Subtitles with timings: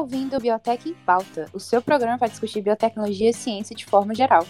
[0.00, 4.14] Ouvindo o Biotech em Pauta, o seu programa para discutir biotecnologia e ciência de forma
[4.14, 4.46] geral.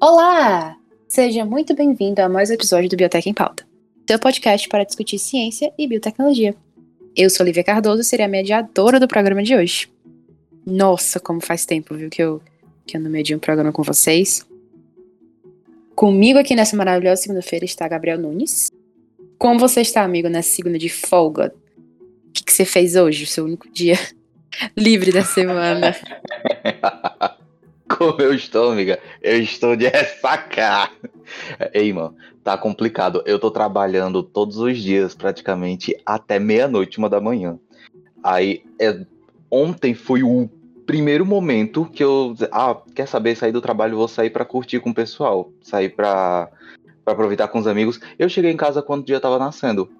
[0.00, 0.74] Olá!
[1.06, 3.68] Seja muito bem-vindo a mais um episódio do Biotech em Pauta,
[4.08, 6.56] seu podcast para discutir ciência e biotecnologia.
[7.14, 9.92] Eu sou Olivia Cardoso e serei a mediadora do programa de hoje.
[10.64, 12.40] Nossa, como faz tempo, viu, que eu,
[12.86, 14.46] que eu não medi um programa com vocês.
[15.94, 18.70] Comigo aqui nessa maravilhosa segunda-feira está Gabriel Nunes.
[19.38, 21.54] Como você está, amigo, nessa segunda de folga?
[21.76, 23.94] O que, que você fez hoje, o seu único dia
[24.76, 25.94] livre da semana?
[27.88, 28.98] Como eu estou, amiga?
[29.22, 30.90] Eu estou de ressaca.
[31.72, 33.22] Ei, mano, tá complicado.
[33.24, 37.58] Eu tô trabalhando todos os dias, praticamente, até meia-noite, uma da manhã.
[38.22, 39.06] Aí, é,
[39.50, 40.50] ontem foi o
[40.84, 42.34] primeiro momento que eu.
[42.50, 43.36] Ah, quer saber?
[43.36, 45.50] Sair do trabalho, vou sair para curtir com o pessoal.
[45.62, 46.50] Sair pra,
[47.08, 47.98] pra aproveitar com os amigos.
[48.18, 49.90] Eu cheguei em casa quando o dia tava nascendo.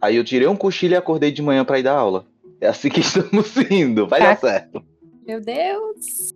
[0.00, 2.26] Aí eu tirei um cochilo e acordei de manhã para ir dar aula.
[2.60, 4.06] É assim que estamos indo.
[4.06, 4.82] Vai dar certo.
[5.26, 6.34] Meu Deus!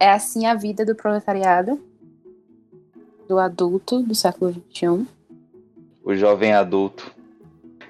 [0.00, 1.80] É assim a vida do proletariado,
[3.28, 5.06] do adulto do século XXI.
[6.04, 7.10] O jovem adulto.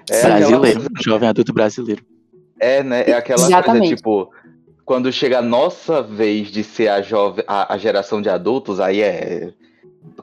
[0.09, 0.89] É brasileiro, coisa...
[1.01, 2.05] jovem adulto brasileiro.
[2.59, 3.03] É, né?
[3.07, 3.79] É aquela Exatamente.
[3.79, 4.31] coisa tipo,
[4.85, 9.01] quando chega a nossa vez de ser a, jovem, a, a, geração de adultos, aí
[9.01, 9.53] é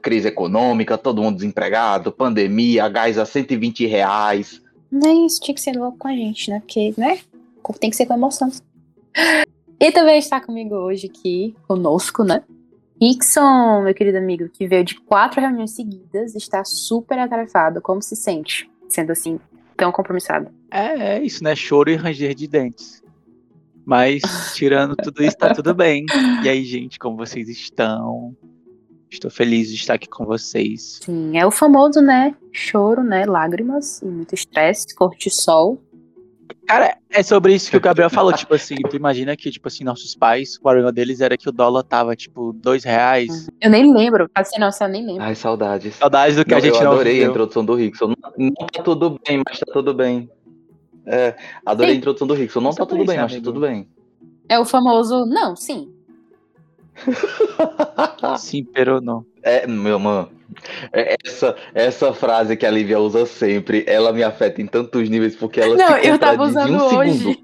[0.03, 4.63] crise econômica, todo mundo desempregado, pandemia, gás a 120 reais.
[4.91, 6.61] Nem isso tinha que ser louco com a gente, né?
[6.61, 7.21] Porque, né?
[7.81, 8.51] Tem que ser com emoção.
[9.81, 12.43] E também está comigo hoje aqui, conosco, né?
[13.01, 17.81] Rickson, meu querido amigo, que veio de quatro reuniões seguidas, está super atarefado.
[17.83, 19.39] Como se sente, sendo assim,
[19.77, 20.49] tão compromissado?
[20.71, 21.57] É, é isso, né?
[21.57, 23.03] Choro e ranger de dentes.
[23.85, 24.23] Mas,
[24.55, 26.07] tirando tudo isso, tá tudo bem.
[26.43, 28.35] E aí, gente, como vocês estão?
[29.15, 31.01] Estou feliz de estar aqui com vocês.
[31.05, 32.35] Sim, é o famoso, né?
[32.53, 33.25] Choro, né?
[33.25, 35.81] Lágrimas e muito estresse, cortisol.
[36.67, 39.85] Cara, é sobre isso que o Gabriel falou, tipo assim, tu imagina que, tipo assim,
[39.85, 43.49] nossos pais, o problema deles era que o dólar tava, tipo, dois reais.
[43.61, 45.23] Eu nem lembro, assim, não, eu nem lembro.
[45.23, 45.95] Ai, saudades.
[45.95, 48.09] Saudades do que não, a gente eu não adorei a introdução do Rickson.
[48.09, 50.29] Não, não tá tudo bem, mas tá tudo bem.
[51.07, 51.97] É, adorei sim.
[51.97, 52.61] a introdução do Rickson.
[52.61, 53.87] Não sim, tá tudo bem, mas tá tudo bem.
[54.49, 55.94] É o famoso, não, sim.
[58.39, 59.25] sim, pero não.
[59.43, 60.31] É, meu mano.
[60.93, 65.35] É, essa, essa frase que a Lívia usa sempre, ela me afeta em tantos níveis
[65.35, 67.19] porque ela Não, eu tava usando um hoje.
[67.19, 67.39] Segundo.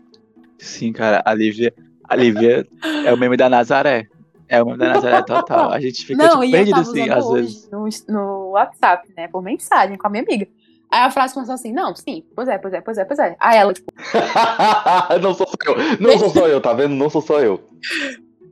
[0.58, 1.74] Sim, cara, a Lívia,
[2.04, 2.66] a Lívia
[3.04, 4.06] é o meme da Nazaré.
[4.48, 5.72] É o meme da Nazaré total.
[5.72, 7.70] A gente fica Não, tipo, perdido assim, às vezes.
[7.70, 9.28] No, no WhatsApp, né?
[9.28, 10.46] Por mensagem com a minha amiga.
[10.90, 13.36] Aí a frase começou assim, não, sim, pois é, pois é, pois é, pois é.
[13.38, 13.92] Aí ela, tipo.
[15.22, 16.94] não sou só eu, não sou só eu, tá vendo?
[16.94, 17.62] Não sou só eu.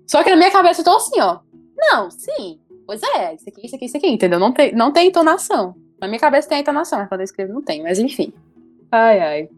[0.08, 1.40] Só que na minha cabeça eu tô assim, ó.
[1.76, 4.40] Não, sim, pois é, isso aqui, isso aqui, isso aqui, entendeu?
[4.40, 5.76] Não tem, não tem entonação.
[6.00, 8.32] Na minha cabeça tem a entonação, mas quando eu escrevo não tem, mas enfim.
[8.90, 9.48] Ai, ai.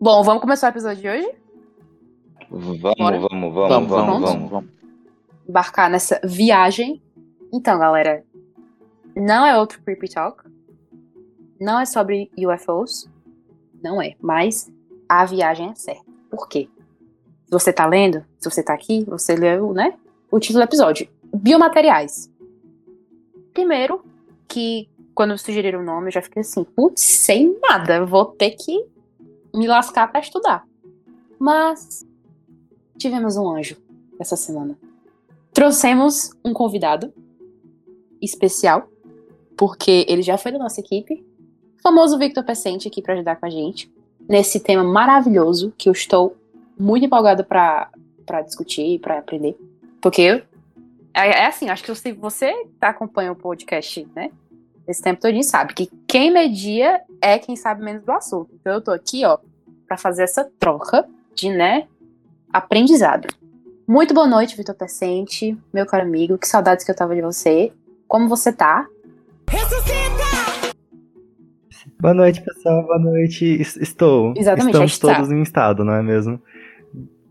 [0.00, 1.30] Bom, vamos começar o episódio de hoje?
[2.50, 4.70] Vamos, vamos, vamos, vamos, vamos, vamos, vamos.
[5.48, 7.02] Embarcar nessa viagem.
[7.52, 8.24] Então, galera,
[9.16, 10.48] não é outro Creepy Talk
[11.60, 13.10] não é sobre UFOs,
[13.82, 14.72] não é, mas
[15.08, 16.04] a viagem é certa.
[16.30, 16.68] Por quê?
[17.50, 19.94] Você tá lendo, se você tá aqui, você leu, né,
[20.30, 21.08] o título do episódio.
[21.34, 22.30] Biomateriais.
[23.52, 24.02] Primeiro,
[24.46, 28.86] que quando sugeriram o nome, eu já fiquei assim, putz, sem nada, vou ter que
[29.54, 30.64] me lascar para estudar.
[31.38, 32.06] Mas
[32.96, 33.76] tivemos um anjo
[34.18, 34.78] essa semana.
[35.52, 37.12] Trouxemos um convidado
[38.20, 38.88] especial,
[39.56, 41.24] porque ele já foi da nossa equipe,
[41.82, 43.90] famoso Victor Pecente aqui para ajudar com a gente
[44.28, 46.36] nesse tema maravilhoso que eu estou
[46.78, 49.56] muito empolgada para discutir e para aprender.
[50.00, 50.42] Porque
[51.14, 54.30] é, é, assim, acho que se você acompanha o podcast, né,
[54.86, 58.50] esse tempo todo sabe que quem media é quem sabe menos do assunto.
[58.54, 59.38] Então eu tô aqui, ó,
[59.86, 61.86] para fazer essa troca de, né,
[62.52, 63.28] aprendizado.
[63.86, 66.38] Muito boa noite, Vitor Pecente, meu caro amigo.
[66.38, 67.72] Que saudades que eu tava de você.
[68.06, 68.86] Como você tá?
[72.00, 72.82] Boa noite, pessoal.
[72.84, 73.60] Boa noite.
[73.80, 74.34] Estou.
[74.36, 76.40] Exatamente, Estamos todos em estado, não é mesmo?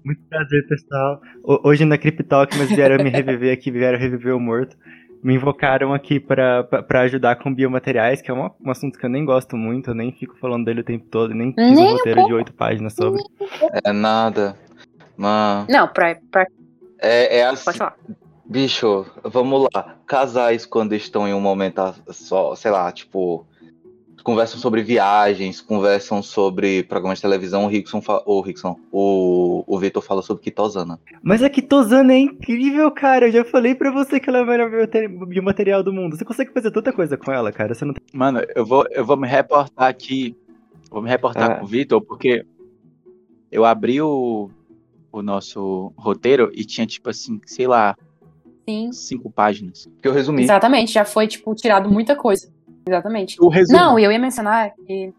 [0.08, 1.22] Muito prazer, pessoal.
[1.44, 4.78] Hoje na Cryptalk, mas vieram me reviver aqui, vieram reviver o morto.
[5.22, 6.66] Me invocaram aqui para
[7.02, 10.14] ajudar com biomateriais, que é um, um, assunto que eu nem gosto muito, eu nem
[10.14, 13.22] fico falando dele o tempo todo, nem fiz nem um roteiro de oito páginas sobre.
[13.84, 14.56] É nada.
[15.18, 15.68] Mas...
[15.68, 16.16] Não, pra.
[16.32, 16.48] pra...
[17.02, 17.66] É, é assim.
[17.66, 17.98] Pode falar.
[18.46, 19.98] Bicho, vamos lá.
[20.08, 21.82] Casais, quando estão em um momento
[22.12, 23.46] só, sei lá, tipo
[24.28, 27.64] conversam sobre viagens, conversam sobre programas de televisão.
[27.64, 31.00] O Rickson, fa- o, Rickson, o, o Vitor fala sobre Kitosana.
[31.24, 33.30] Mas a Kitosana é incrível, cara.
[33.30, 36.18] Eu já falei pra você que ela é o melhor biomate- biomaterial do mundo.
[36.18, 37.74] Você consegue fazer tanta coisa com ela, cara.
[37.74, 38.04] Você não tem...
[38.12, 40.36] Mano, eu vou, eu vou me reportar aqui.
[40.92, 41.56] Vou me reportar Ah.
[41.60, 42.46] com o Vitor, porque
[43.50, 44.50] eu abri o,
[45.10, 47.96] o nosso roteiro e tinha, tipo assim, sei lá,
[48.68, 49.88] Sim, cinco páginas.
[50.02, 50.44] Que eu resumi.
[50.44, 50.92] exatamente.
[50.92, 52.52] Já foi, tipo, tirado muita coisa.
[52.88, 53.38] Exatamente.
[53.40, 53.78] O resumo.
[53.78, 55.14] Não, e eu ia mencionar que.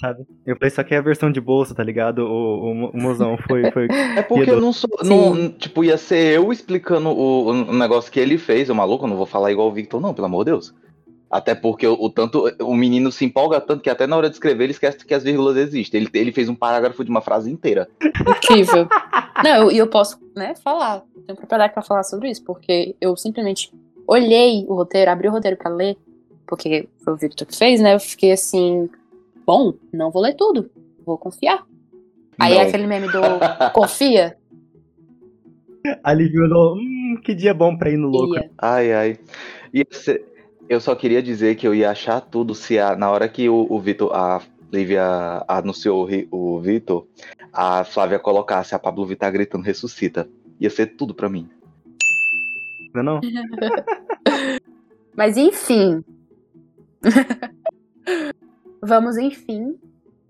[0.00, 0.26] sabe?
[0.44, 2.20] Eu falei só que é a versão de bolsa, tá ligado?
[2.20, 3.88] O, o, o mozão foi, foi.
[4.16, 4.90] É porque eu não sou.
[5.02, 9.04] Não, tipo, ia ser eu explicando o, o negócio que ele fez, o maluco.
[9.04, 10.74] Eu não vou falar igual o Victor, não, pelo amor de Deus.
[11.30, 12.44] Até porque o, o tanto.
[12.60, 15.24] O menino se empolga tanto que até na hora de escrever ele esquece que as
[15.24, 16.00] vírgulas existem.
[16.00, 17.88] Ele, ele fez um parágrafo de uma frase inteira.
[18.00, 18.88] Incrível.
[19.42, 21.02] Não, e eu, eu posso, né, falar.
[21.16, 23.72] Eu tenho propriedade pra falar sobre isso, porque eu simplesmente
[24.06, 25.96] olhei o roteiro, abri o roteiro pra ler,
[26.46, 27.94] porque foi o Victor que fez, né?
[27.94, 28.88] Eu fiquei assim,
[29.46, 30.70] bom, não vou ler tudo,
[31.04, 31.64] vou confiar.
[32.38, 32.60] Aí Não.
[32.60, 33.20] é aquele meme do
[33.72, 34.36] confia,
[36.02, 36.76] Aliviou.
[36.76, 38.34] Hum, que dia bom pra ir no louco.
[38.36, 38.50] ia.
[38.58, 39.18] Ai, ai.
[39.90, 40.24] Ser-
[40.68, 43.66] Eu só queria dizer que eu ia achar tudo se a- na hora que o,
[43.68, 44.40] o Vitor, a
[44.72, 47.06] Lívia anunciou o, o Vitor,
[47.52, 50.26] a Flávia colocasse a Pablo Vittar gritando ressuscita.
[50.58, 51.48] Ia ser tudo pra mim.
[52.94, 53.20] Não, é não?
[55.14, 56.02] Mas enfim.
[58.82, 59.78] Vamos, enfim,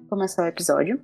[0.09, 1.00] começar o episódio.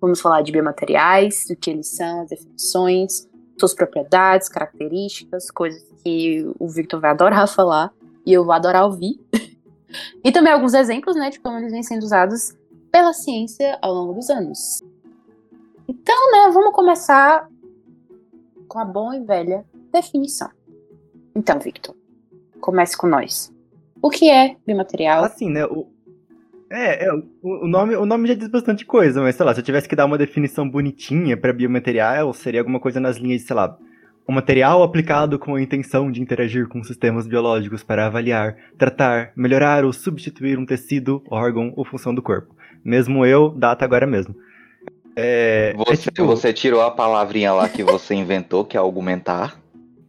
[0.00, 3.28] Vamos falar de biomateriais, do que eles são, as definições,
[3.58, 7.92] suas propriedades, características, coisas que o Victor vai adorar falar
[8.26, 9.20] e eu vou adorar ouvir.
[10.24, 12.56] e também alguns exemplos, né, de como eles vêm sendo usados
[12.90, 14.82] pela ciência ao longo dos anos.
[15.88, 17.48] Então, né, vamos começar
[18.68, 20.50] com a boa e velha definição.
[21.34, 21.94] Então, Victor,
[22.60, 23.52] comece com nós.
[24.02, 25.24] O que é biomaterial?
[25.24, 25.64] Assim, né?
[25.64, 25.86] O...
[26.70, 29.60] É, é, o, o nome, o nome já diz bastante coisa, mas sei lá, se
[29.60, 33.46] eu tivesse que dar uma definição bonitinha pra biomaterial, seria alguma coisa nas linhas de,
[33.46, 33.78] sei lá,
[34.28, 39.84] um material aplicado com a intenção de interagir com sistemas biológicos para avaliar, tratar, melhorar
[39.84, 42.54] ou substituir um tecido, órgão ou função do corpo.
[42.84, 44.34] Mesmo eu, data agora mesmo.
[45.14, 49.60] É, é Você, tipo- você tirou a palavrinha lá que você inventou, que é argumentar.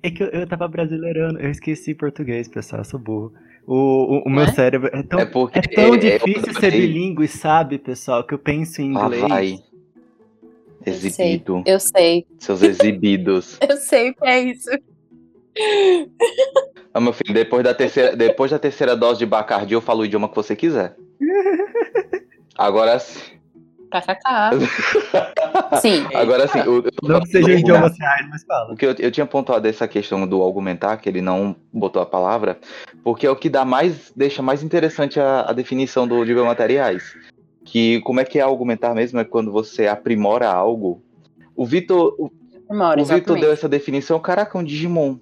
[0.02, 3.34] É que eu, eu tava brasileirando, eu esqueci português, pessoal, eu sou burro.
[3.66, 4.48] O, o, o meu É?
[4.54, 5.60] cérebro é tão, é porque.
[5.60, 6.82] é tão é- difícil eu ser sei.
[6.82, 9.22] bilíngue, sabe, pessoal, que eu penso em Lá inglês.
[9.22, 9.54] vai.
[10.86, 11.06] Eu sei,
[11.36, 11.64] Exibido.
[11.66, 13.58] Eu sei, Seus exibidos.
[13.70, 14.70] eu sei o que é isso.
[16.94, 20.06] Ah, meu filho, depois da, terceira, depois da terceira dose de Bacardi, eu falo o
[20.06, 20.96] idioma que você quiser.
[22.58, 23.00] Agora
[24.02, 24.14] sim.
[24.14, 25.24] KKK.
[25.82, 26.60] Sim, Agora sim.
[26.60, 28.74] Eu, eu Não que sejam falando- idiomas reais, mas fala.
[28.74, 32.06] O que eu, eu tinha pontuado essa questão do argumentar, que ele não botou a
[32.06, 32.58] palavra,
[33.04, 37.16] porque é o que dá mais, deixa mais interessante a, a definição do, de biomateriais.
[37.66, 39.20] Que como é que é argumentar mesmo?
[39.20, 41.02] É quando você aprimora algo.
[41.56, 42.32] O Vitor, o,
[42.70, 45.18] o Vitor deu essa definição, caraca, um Digimon.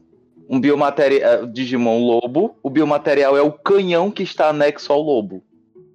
[0.49, 5.43] Um biomaterial, Digimon lobo, o biomaterial é o canhão que está anexo ao lobo.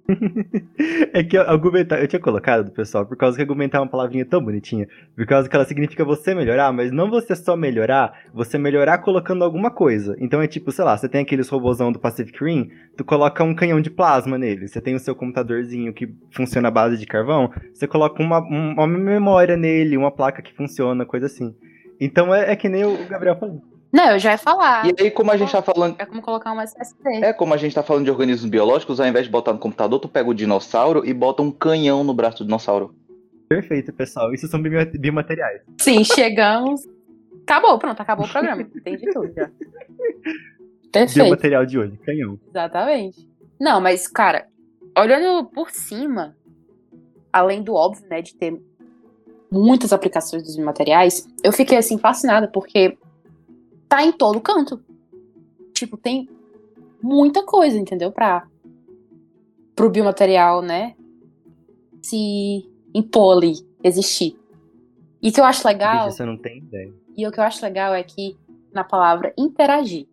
[1.13, 4.41] É que argumentar, eu tinha colocado, pessoal, por causa que argumentar é uma palavrinha tão
[4.41, 8.99] bonitinha, por causa que ela significa você melhorar, mas não você só melhorar, você melhorar
[8.99, 10.15] colocando alguma coisa.
[10.19, 13.55] Então é tipo, sei lá, você tem aqueles robôzão do Pacific Rim, tu coloca um
[13.55, 17.51] canhão de plasma nele, você tem o seu computadorzinho que funciona à base de carvão,
[17.73, 21.53] você coloca uma, um- uma memória nele, uma placa que funciona, coisa assim.
[21.99, 23.61] Então é, é que nem o Gabriel falou.
[23.91, 24.85] Não, eu já ia falar.
[24.85, 25.95] E aí, como a gente tá falando.
[25.99, 27.23] É como colocar uma SSD.
[27.23, 29.99] É como a gente tá falando de organismos biológicos, ao invés de botar no computador,
[29.99, 32.93] tu pega o dinossauro e bota um canhão no braço do dinossauro.
[33.47, 34.33] Perfeito, pessoal.
[34.33, 35.61] Isso são bio- biomateriais.
[35.79, 36.81] Sim, chegamos.
[37.43, 38.61] Acabou, pronto, acabou o programa.
[38.61, 39.49] Entendi tudo já.
[40.91, 42.39] Perfeito, Biomaterial de hoje, canhão.
[42.49, 43.29] exatamente.
[43.59, 44.47] Não, mas, cara,
[44.97, 46.35] olhando por cima,
[47.31, 48.59] além do óbvio, né, de ter
[49.51, 52.97] muitas aplicações dos biomateriais, eu fiquei, assim, fascinada, porque
[53.87, 54.81] tá em todo canto.
[55.73, 56.29] Tipo, tem
[57.01, 58.11] muita coisa, entendeu?
[58.11, 58.47] Pra,
[59.75, 60.95] pro biomaterial, né,
[62.01, 63.53] se impor ali,
[63.83, 64.37] existir.
[65.21, 66.05] E o que eu acho legal...
[66.05, 66.93] Bicho, você não tem ideia.
[67.15, 68.37] E o que eu acho legal é que
[68.71, 70.07] na palavra interagir.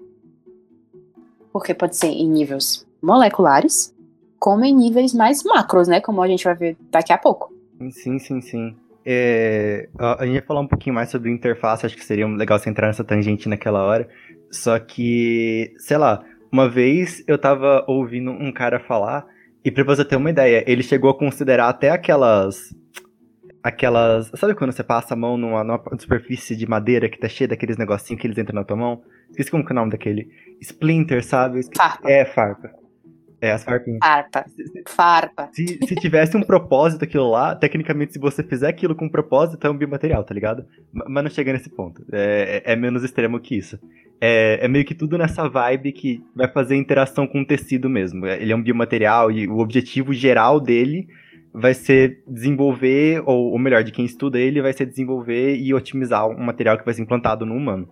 [1.52, 3.94] Porque pode ser em níveis moleculares,
[4.38, 6.00] como em níveis mais macros, né?
[6.00, 7.52] Como a gente vai ver daqui a pouco.
[7.90, 8.76] Sim, sim, sim.
[9.06, 12.70] É, a gente ia falar um pouquinho mais sobre interface, acho que seria legal você
[12.70, 14.08] entrar nessa tangente naquela hora.
[14.50, 19.26] Só que, sei lá, uma vez eu tava ouvindo um cara falar,
[19.64, 22.74] e pra você ter uma ideia, ele chegou a considerar até aquelas.
[23.62, 24.30] Aquelas.
[24.34, 27.78] Sabe quando você passa a mão numa, numa superfície de madeira que tá cheia daqueles
[27.78, 29.02] negocinhos que eles entram na tua mão?
[29.30, 30.28] Esqueci como que é o nome daquele.
[30.60, 31.60] Splinter, sabe?
[31.74, 32.10] Farpa.
[32.10, 32.83] É, farpa.
[33.44, 33.98] É, as farpinhas.
[34.02, 34.44] Farpa.
[34.86, 35.50] Farpa.
[35.52, 39.66] Se, se tivesse um propósito aquilo lá, tecnicamente, se você fizer aquilo com um propósito,
[39.66, 40.64] é um biomaterial, tá ligado?
[40.90, 42.02] Mas não chega nesse ponto.
[42.10, 43.78] É, é- é menos extremo que isso.
[44.18, 48.24] É, é meio que tudo nessa vibe que vai fazer interação com o tecido mesmo.
[48.24, 51.06] É, Ele é um biomaterial e o objetivo geral dele
[51.52, 56.26] vai ser desenvolver, ou, ou melhor, de quem estuda ele, vai ser desenvolver e otimizar
[56.26, 57.88] um material que vai ser implantado no humano.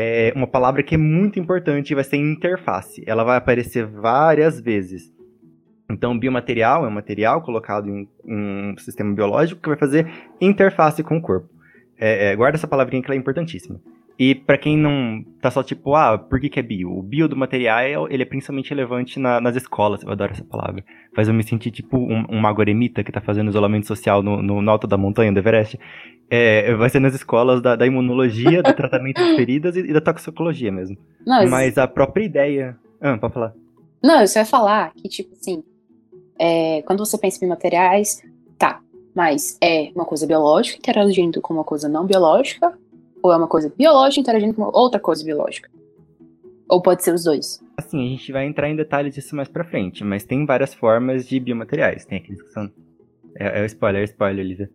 [0.00, 3.02] É uma palavra que é muito importante vai ser interface.
[3.04, 5.12] Ela vai aparecer várias vezes.
[5.90, 10.08] Então, biomaterial é um material colocado em um, sistema biológico que vai fazer
[10.40, 11.48] interface com o corpo.
[11.98, 13.80] É, é, guarda essa palavrinha que ela é importantíssima.
[14.18, 16.90] E pra quem não tá só tipo, ah, por que, que é bio?
[16.90, 20.84] O bio do material, ele é principalmente relevante na- nas escolas, eu adoro essa palavra.
[21.14, 24.42] Faz eu me sentir tipo um, um mago eremita que tá fazendo isolamento social no,
[24.42, 25.78] no, no alto da montanha, do Everest.
[26.28, 30.00] É, vai ser nas escolas da, da imunologia, do tratamento de feridas e, e da
[30.00, 30.96] toxicologia mesmo.
[31.24, 31.50] Não, mas...
[31.50, 32.76] Mas a própria ideia...
[33.00, 33.52] Ah, pode falar.
[34.02, 35.62] não, eu só ia falar que, tipo assim,
[36.36, 38.20] é, quando você pensa em materiais,
[38.58, 38.80] tá,
[39.14, 42.76] mas é uma coisa biológica interagindo com uma coisa não biológica,
[43.22, 45.70] ou é uma coisa biológica interagindo com outra coisa biológica?
[46.68, 47.62] Ou pode ser os dois?
[47.76, 51.26] Assim, a gente vai entrar em detalhes disso mais pra frente, mas tem várias formas
[51.26, 52.04] de biomateriais.
[52.04, 52.70] Tem aqueles que são.
[53.34, 54.70] É, é o spoiler, é spoiler, Lisa.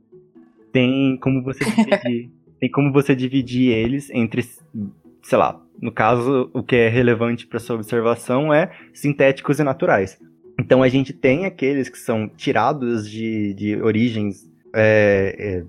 [0.71, 2.31] Tem como você dividir.
[2.59, 7.59] tem como você dividir eles entre, sei lá, no caso, o que é relevante para
[7.59, 10.19] sua observação é sintéticos e naturais.
[10.59, 15.63] Então a gente tem aqueles que são tirados de, de origens é, é,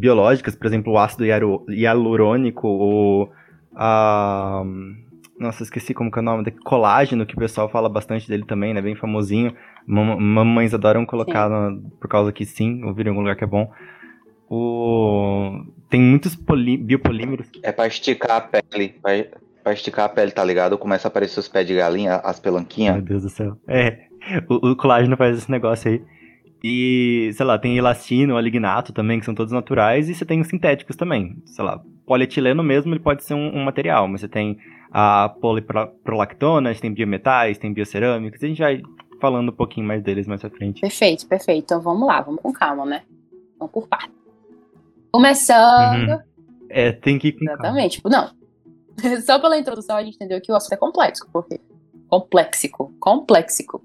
[0.00, 3.30] biológicas, por exemplo, o ácido hialu- hialurônico ou
[3.76, 4.62] a.
[5.38, 8.44] Nossa, esqueci como que é o nome, daquele colágeno, que o pessoal fala bastante dele
[8.44, 8.82] também, né?
[8.82, 9.54] Bem famosinho.
[9.86, 13.46] Mam- Mamães adoram colocar na- por causa que sim, ouviram em algum lugar que é
[13.46, 13.70] bom.
[14.48, 15.64] O...
[15.88, 17.48] Tem muitos poli- biopolímeros.
[17.62, 18.96] É pra esticar a pele.
[19.00, 19.12] Pra,
[19.62, 20.76] pra esticar a pele, tá ligado?
[20.76, 23.02] Começa a aparecer os pés de galinha, as Meu pelanquinhas.
[23.02, 23.56] Deus do céu.
[23.66, 24.06] É,
[24.48, 26.02] o, o colágeno faz esse negócio aí.
[26.62, 30.48] E, sei lá, tem elastino, alignato também, que são todos naturais, e você tem os
[30.48, 31.36] sintéticos também.
[31.46, 34.58] Sei lá, polietileno mesmo, ele pode ser um, um material, mas você tem
[34.92, 38.82] a poliprolactona, tem biometais, tem biocerâmicos, a gente vai
[39.20, 40.80] falando um pouquinho mais deles mais pra frente.
[40.80, 41.64] Perfeito, perfeito.
[41.64, 43.02] Então vamos lá, vamos com calma, né?
[43.58, 44.16] Vamos por partes.
[45.12, 46.10] Começando.
[46.10, 46.18] Uhum.
[46.68, 47.36] É, tem que.
[47.40, 47.96] Exatamente.
[47.96, 48.30] Tipo, não.
[49.24, 51.28] Só pela introdução a gente entendeu que o assunto é complexo.
[51.32, 51.60] Porque
[52.08, 52.92] complexico.
[52.98, 53.84] Complexico.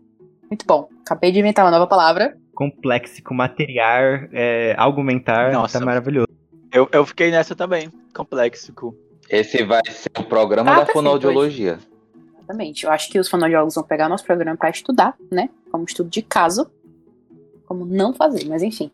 [0.50, 0.88] Muito bom.
[1.01, 2.38] Acabei de inventar uma nova palavra.
[2.56, 5.80] Complexico, materiar, é, argumentar, Nossa.
[5.80, 6.30] tá maravilhoso.
[6.72, 7.92] Eu, eu fiquei nessa também.
[8.14, 8.96] Complexico.
[9.30, 11.80] Esse vai ser o programa Ah, da perfeito, fonoaudiologia.
[12.38, 12.86] Exatamente.
[12.86, 15.50] Eu acho que os fonoaudiólogos vão pegar nosso programa pra estudar, né?
[15.72, 16.70] Como estudo de caso.
[17.66, 18.90] Como não fazer, mas enfim.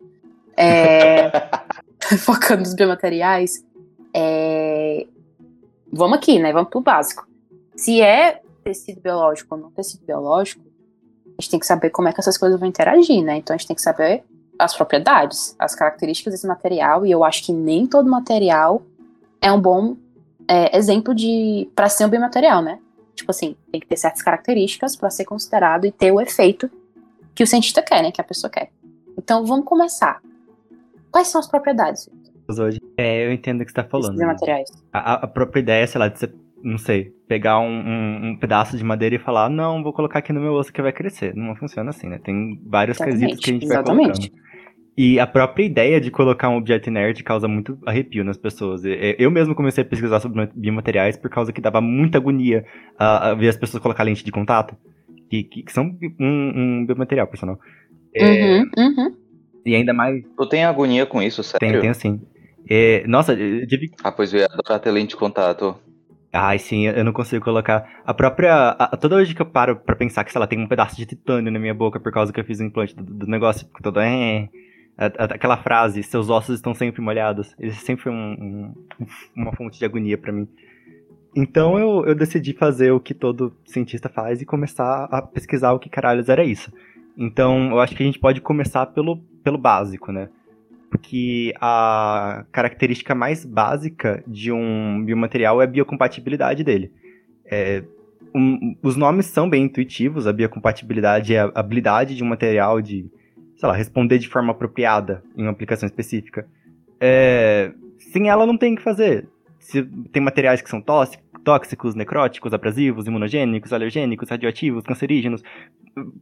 [0.58, 1.32] É...
[2.20, 3.64] Focando nos biomateriais.
[4.14, 5.06] É...
[5.92, 6.52] Vamos aqui, né?
[6.52, 7.28] Vamos pro básico.
[7.76, 10.64] Se é tecido biológico ou não tecido biológico,
[11.42, 13.38] a gente tem que saber como é que essas coisas vão interagir, né?
[13.38, 14.24] Então a gente tem que saber
[14.60, 18.84] as propriedades, as características desse material, e eu acho que nem todo material
[19.42, 19.98] é um bom
[20.48, 22.78] é, exemplo de para ser um biomaterial, né?
[23.16, 26.70] Tipo assim, tem que ter certas características para ser considerado e ter o efeito
[27.34, 28.12] que o cientista quer, né?
[28.12, 28.70] Que a pessoa quer.
[29.18, 30.22] Então vamos começar.
[31.12, 32.08] Quais são as propriedades
[32.60, 32.82] Hoje.
[32.98, 34.18] É, eu entendo o que você tá desses falando.
[34.18, 34.70] biomateriais?
[34.92, 36.34] A, a própria ideia, sei lá, de você,
[36.64, 40.34] não sei, pegar um, um- um pedaço de madeira e falar, não, vou colocar aqui
[40.34, 41.36] no meu osso que vai crescer.
[41.36, 42.20] Não funciona assim, né?
[42.24, 44.08] Tem vários Exatamente, quesitos que a gente exatamente.
[44.08, 44.42] vai colocando.
[44.98, 48.82] E a própria ideia de colocar um objeto inerte causa muito arrepio nas pessoas.
[49.18, 52.66] Eu mesmo comecei a pesquisar sobre biomateriais por causa que dava muita agonia
[53.00, 54.76] a, a ver as pessoas colocar lente de contato,
[55.30, 56.52] que, que- que são um,
[56.82, 57.58] um biomaterial, por sinal.
[58.14, 59.16] É, Uhum, uhum.
[59.66, 61.82] E ainda mais, Tu tem agonia com isso, tem, sério?
[61.82, 62.20] tem assim.
[62.70, 65.76] É, nossa, eu tive Ah, pois eu ia adorar ter lente de contato.
[66.34, 68.02] Ai, sim, eu não consigo colocar.
[68.06, 68.70] A própria.
[68.80, 71.06] a- toda vez que eu paro pra pensar que, sei lá, tem um pedaço de
[71.06, 73.84] titânio na minha boca por causa que eu fiz o implante do, do negócio, fico
[73.84, 74.00] todo.
[74.00, 74.48] É,
[74.98, 77.54] aquela frase, seus ossos estão sempre molhados.
[77.60, 80.48] Isso sempre foi um- um- uma fonte de agonia pra mim.
[81.36, 85.80] Então eu, eu decidi fazer o que todo cientista faz e começar a pesquisar o
[85.80, 86.72] que caralhos era isso.
[87.18, 90.30] Então eu acho que a gente pode começar pelo, pelo básico, né?
[90.92, 96.92] Porque a característica mais básica de um biomaterial é a biocompatibilidade dele.
[97.46, 97.82] É,
[98.36, 103.10] um- os nomes são bem intuitivos, a biocompatibilidade é a habilidade de um material de,
[103.56, 106.46] sei lá, responder de forma apropriada em uma aplicação específica.
[107.00, 109.28] É, sem ela não tem o que fazer.
[109.60, 115.42] Se tem materiais que são tóxi- tóxicos, necróticos, abrasivos, imunogênicos, alergênicos, radioativos, cancerígenos.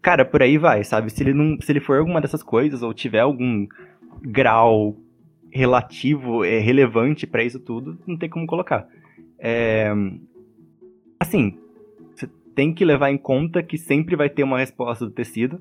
[0.02, 1.10] Cara, por aí vai, sabe?
[1.12, 3.68] Se ele, não, se ele for alguma dessas coisas ou tiver algum
[4.22, 4.98] grau
[5.52, 8.88] relativo, é, relevante pra isso tudo, não tem como colocar.
[9.40, 9.92] É,
[11.20, 11.58] assim,
[12.16, 15.60] você tem que levar em conta que sempre vai ter uma resposta do tecido,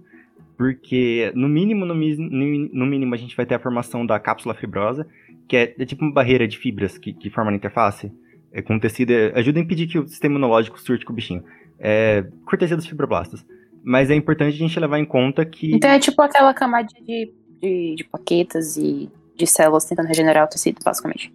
[0.56, 5.06] porque no mínimo, no, no mínimo, a gente vai ter a formação da cápsula fibrosa,
[5.46, 8.12] que é, é tipo uma barreira de fibras que, que forma na interface
[8.52, 11.44] é, com tecido, é, ajuda a impedir que o sistema imunológico surte com o bichinho.
[11.78, 13.44] É cortesia dos fibroblastos.
[13.84, 15.74] Mas é importante a gente levar em conta que.
[15.74, 20.48] Então é tipo aquela camada de, de, de plaquetas e de células tentando regenerar o
[20.48, 21.32] tecido, basicamente.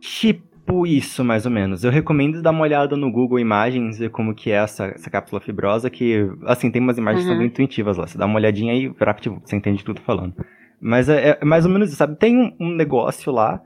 [0.00, 1.84] Tipo isso, mais ou menos.
[1.84, 5.40] Eu recomendo dar uma olhada no Google Imagens, ver como que é essa, essa cápsula
[5.40, 7.38] fibrosa, que, assim, tem umas imagens uhum.
[7.38, 8.06] bem intuitivas lá.
[8.06, 10.34] Você dá uma olhadinha aí, você entende tudo falando.
[10.80, 12.16] Mas é, é, mais ou menos isso, sabe?
[12.16, 13.60] Tem um, um negócio lá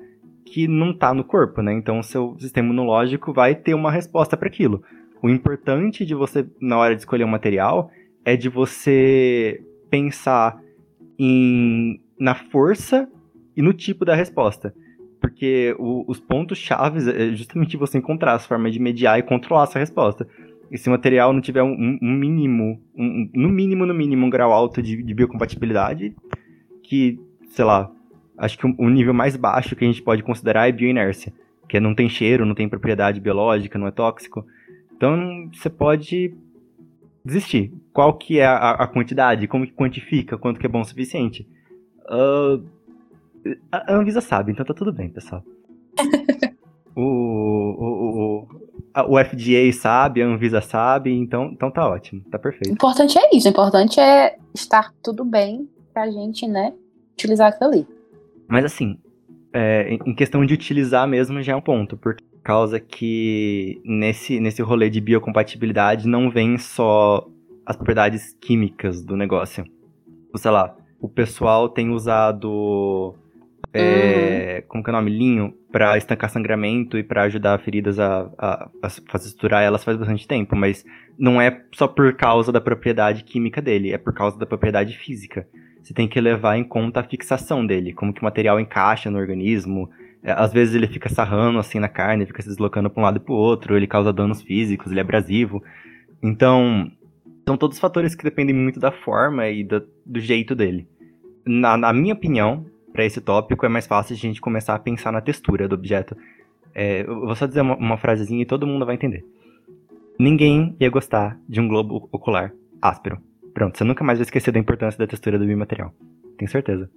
[0.44, 1.72] que não tá no corpo, né?
[1.72, 4.82] Então o seu sistema imunológico vai ter uma resposta para aquilo.
[5.22, 7.90] O importante de você, na hora de escolher um material,
[8.24, 9.60] é de você
[9.90, 10.58] pensar
[11.18, 13.08] em, na força
[13.56, 14.74] e no tipo da resposta.
[15.20, 19.64] Porque o, os pontos chaves é justamente você encontrar as formas de mediar e controlar
[19.64, 20.28] essa resposta.
[20.70, 24.30] E se o material não tiver um, um mínimo, um, no mínimo, no mínimo, um
[24.30, 26.14] grau alto de, de biocompatibilidade,
[26.82, 27.18] que,
[27.50, 27.90] sei lá,
[28.36, 31.32] acho que o nível mais baixo que a gente pode considerar é bioinércia,
[31.68, 34.46] que não tem cheiro, não tem propriedade biológica, não é tóxico.
[34.94, 36.34] Então você pode
[37.28, 37.72] desistir.
[37.92, 39.46] Qual que é a, a quantidade?
[39.46, 40.36] Como que quantifica?
[40.36, 41.46] Quanto que é bom o suficiente?
[42.10, 42.64] Uh,
[43.70, 45.42] a Anvisa sabe, então tá tudo bem, pessoal.
[46.96, 52.70] o, o, o, o FDA sabe, a Anvisa sabe, então, então tá ótimo, tá perfeito.
[52.70, 56.72] O importante é isso, o importante é estar tudo bem pra gente, né,
[57.12, 57.86] utilizar aquilo ali.
[58.48, 58.98] Mas assim,
[59.52, 62.16] é, em questão de utilizar mesmo já é um ponto, por
[62.48, 67.28] causa que nesse, nesse rolê de biocompatibilidade não vem só
[67.66, 69.66] as propriedades químicas do negócio.
[70.34, 73.14] Sei lá, o pessoal tem usado
[73.74, 74.66] é, uhum.
[74.66, 75.10] como que é o nome?
[75.10, 79.98] Linho, para estancar sangramento e para ajudar feridas a, a, a fazer estruturar elas faz
[79.98, 80.86] bastante tempo, mas
[81.18, 85.46] não é só por causa da propriedade química dele, é por causa da propriedade física.
[85.82, 89.18] Você tem que levar em conta a fixação dele, como que o material encaixa no
[89.18, 89.90] organismo.
[90.28, 93.16] É, às vezes ele fica sarrando assim na carne, fica se deslocando para um lado
[93.16, 95.62] e para o outro, ele causa danos físicos, ele é abrasivo.
[96.22, 96.92] Então,
[97.46, 100.86] são todos fatores que dependem muito da forma e do, do jeito dele.
[101.46, 105.10] Na, na minha opinião, para esse tópico, é mais fácil a gente começar a pensar
[105.10, 106.14] na textura do objeto.
[106.74, 109.24] É, eu vou só dizer uma, uma frasezinha e todo mundo vai entender.
[110.18, 113.18] Ninguém ia gostar de um globo ocular áspero.
[113.54, 115.90] Pronto, você nunca mais vai esquecer da importância da textura do biomaterial.
[116.36, 116.90] Tenho certeza.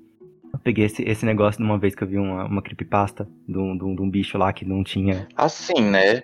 [0.53, 3.77] Eu peguei esse, esse negócio numa vez que eu vi uma, uma creepypasta de um,
[3.77, 5.27] de, um, de um bicho lá que não tinha.
[5.35, 6.23] Assim, né?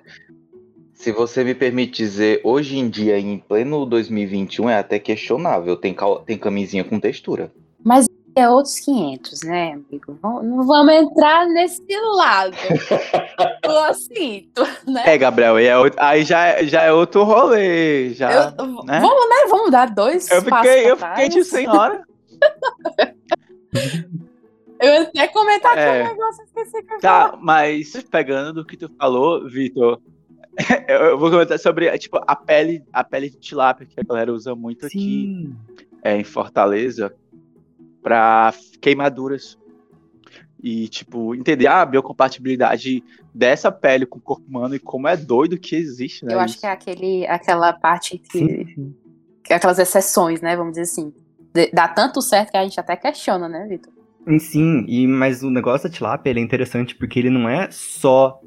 [0.94, 5.78] Se você me permite dizer, hoje em dia, em pleno 2021, é até questionável.
[5.78, 7.52] Tem, tem camisinha com textura.
[7.84, 10.18] Mas é outros 500, né, amigo?
[10.22, 11.84] Não vamos entrar nesse
[12.16, 12.56] lado.
[13.64, 15.04] Eu sinto, né?
[15.06, 18.14] É, Gabriel, é outro, aí já, já é outro rolê.
[18.14, 19.00] Já, eu, né?
[19.00, 19.36] Vamos, né?
[19.50, 22.02] Vamos dar dois Eu fiquei, eu fiquei de senhora.
[24.80, 27.42] eu ia até comentar é, aqui um negócio, esqueci que eu Tá, falar.
[27.42, 30.00] mas pegando do que tu falou, Vitor,
[30.88, 34.56] eu vou comentar sobre tipo, a pele, a pele de tilápia que a galera usa
[34.56, 34.88] muito Sim.
[34.88, 35.56] aqui
[36.04, 37.14] é, em Fortaleza
[38.02, 39.58] para queimaduras.
[40.64, 45.56] E, tipo, entender a biocompatibilidade dessa pele com o corpo humano e como é doido
[45.56, 46.34] que existe, né?
[46.34, 48.66] Eu acho que é aquele, aquela parte que.
[49.44, 50.56] que aquelas exceções, né?
[50.56, 51.14] Vamos dizer assim.
[51.74, 53.92] Dá tanto certo que a gente até questiona, né, Vitor?
[54.40, 58.40] Sim, e, mas o negócio da tilápia ele é interessante porque ele não é só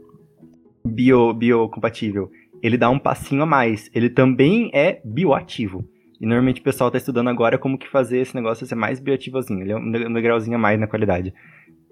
[0.85, 2.31] bio, biocompatível.
[2.63, 3.91] Ele dá um passinho a mais.
[3.95, 5.89] Ele também é bioativo.
[6.21, 9.63] E normalmente o pessoal está estudando agora como que fazer esse negócio ser mais bioativozinho.
[9.63, 11.33] Ele é um degrauzinho a mais na qualidade.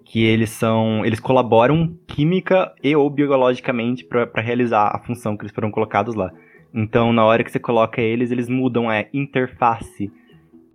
[0.05, 1.05] Que eles são.
[1.05, 6.31] Eles colaboram química e ou biologicamente para realizar a função que eles foram colocados lá.
[6.75, 10.13] Então, na hora que você coloca eles, eles mudam a interface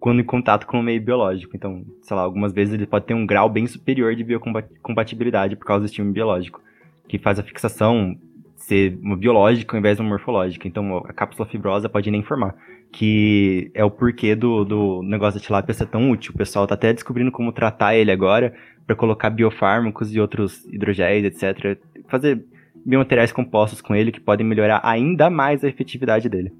[0.04, 1.56] quando em contato com o meio biológico.
[1.56, 5.66] Então, sei lá, algumas vezes ele pode ter um grau bem superior de biocompatibilidade por
[5.66, 6.62] causa do estímulo biológico,
[7.08, 8.14] que faz a fixação
[8.58, 10.68] ser biológica ao invés de morfológica.
[10.68, 12.54] Então, a cápsula fibrosa pode nem formar
[12.92, 16.34] que é o porquê do, do negócio da tilápia ser tão útil.
[16.36, 18.54] O pessoal tá até descobrindo como tratar ele agora
[18.86, 21.80] para colocar biofármacos e outros hidrogéis, etc.
[22.10, 22.44] Fazer
[22.86, 26.52] biomateriais compostos com ele que podem melhorar ainda mais a efetividade dele.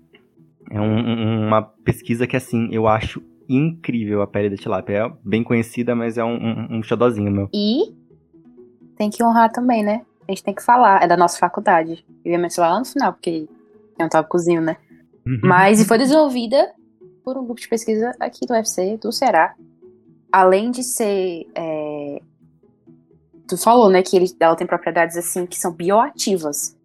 [0.72, 5.06] É um, uma pesquisa que, assim, eu acho incrível a pele da tilápia.
[5.06, 7.50] É bem conhecida, mas é um, um, um xodózinho meu.
[7.54, 7.94] E
[8.96, 10.06] tem que honrar também, né?
[10.28, 11.04] A gente tem que falar.
[11.04, 12.06] É da nossa faculdade.
[12.24, 13.48] Eu ia mencionar lá no final, porque
[13.98, 14.78] é um tópicozinho, né?
[15.26, 15.40] Uhum.
[15.44, 16.74] Mas e foi desenvolvida
[17.24, 19.56] por um grupo de pesquisa aqui do UFC, do Ceará.
[20.32, 21.48] Além de ser.
[21.56, 22.22] É...
[23.48, 26.78] Tu falou, né, que ele, ela tem propriedades assim que são bioativas.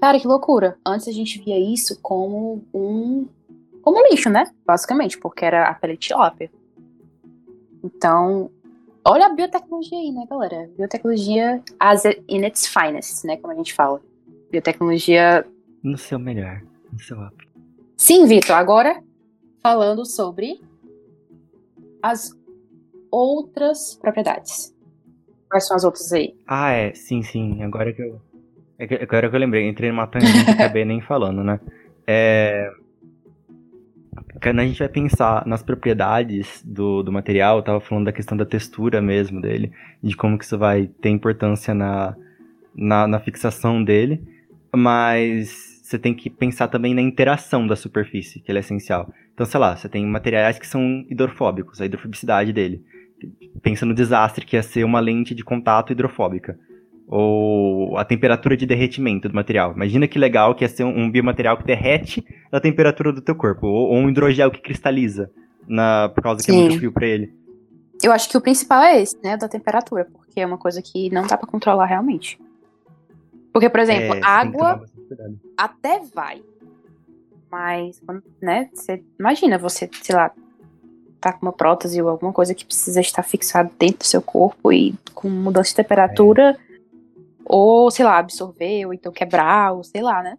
[0.00, 0.76] Cara, que loucura.
[0.86, 3.26] Antes a gente via isso como um.
[3.92, 4.44] Como lixo, né?
[4.66, 6.50] Basicamente, porque era a pele tilápia.
[7.82, 8.50] Então,
[9.02, 10.68] olha a biotecnologia aí, né, galera?
[10.76, 13.38] Biotecnologia as in its finest, né?
[13.38, 14.00] Como a gente fala.
[14.50, 15.46] Biotecnologia.
[15.82, 16.62] No seu melhor.
[16.92, 17.48] No seu ápice.
[17.96, 18.56] Sim, Vitor.
[18.56, 19.02] Agora,
[19.62, 20.60] falando sobre
[22.02, 22.36] as
[23.10, 24.74] outras propriedades.
[25.48, 26.34] Quais são as outras aí?
[26.46, 26.92] Ah, é.
[26.92, 27.62] Sim, sim.
[27.62, 28.20] Agora que eu.
[28.78, 31.58] é Agora que eu lembrei, entrei numa tangente e acabei nem falando, né?
[32.06, 32.70] É.
[34.40, 38.36] Quando a gente vai pensar nas propriedades do, do material, eu tava falando da questão
[38.36, 39.72] da textura mesmo dele,
[40.02, 42.16] de como que isso vai ter importância na,
[42.74, 44.22] na, na fixação dele,
[44.74, 49.12] mas você tem que pensar também na interação da superfície, que ele é essencial.
[49.34, 52.82] Então, sei lá, você tem materiais que são hidrofóbicos, a hidrofobicidade dele.
[53.62, 56.58] Pensa no desastre que ia ser uma lente de contato hidrofóbica.
[57.10, 59.72] Ou a temperatura de derretimento do material.
[59.72, 63.66] Imagina que legal que ia ser um, biomaterial que derrete na temperatura do teu corpo.
[63.66, 65.30] Ou, ou um hidrogel que cristaliza
[65.66, 66.60] na, por causa que é Sim.
[66.60, 67.32] muito frio pra ele.
[68.02, 69.36] Eu acho que o principal é esse, né?
[69.36, 72.38] Da temperatura, porque é uma coisa que não dá pra controlar realmente.
[73.52, 74.84] Porque, por exemplo, É, água
[75.56, 76.42] até vai.
[77.50, 78.00] Mas,
[78.40, 78.68] né?
[78.72, 80.30] Você imagina você, sei lá,
[81.20, 84.72] tá com uma prótese ou alguma coisa que precisa estar fixado dentro do seu corpo
[84.72, 86.56] e com mudança de temperatura,
[87.48, 90.38] ou, sei lá, absorver, ou então quebrar, ou sei lá, né?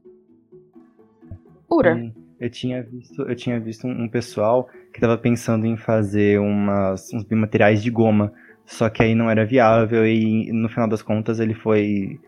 [1.67, 1.95] Pura.
[1.95, 6.39] Hum, Eu tinha visto, eu tinha visto um, um pessoal que tava pensando em fazer
[6.39, 8.31] umas, uns biomateriais de goma,
[8.65, 12.19] só que aí não era viável e no final das contas ele foi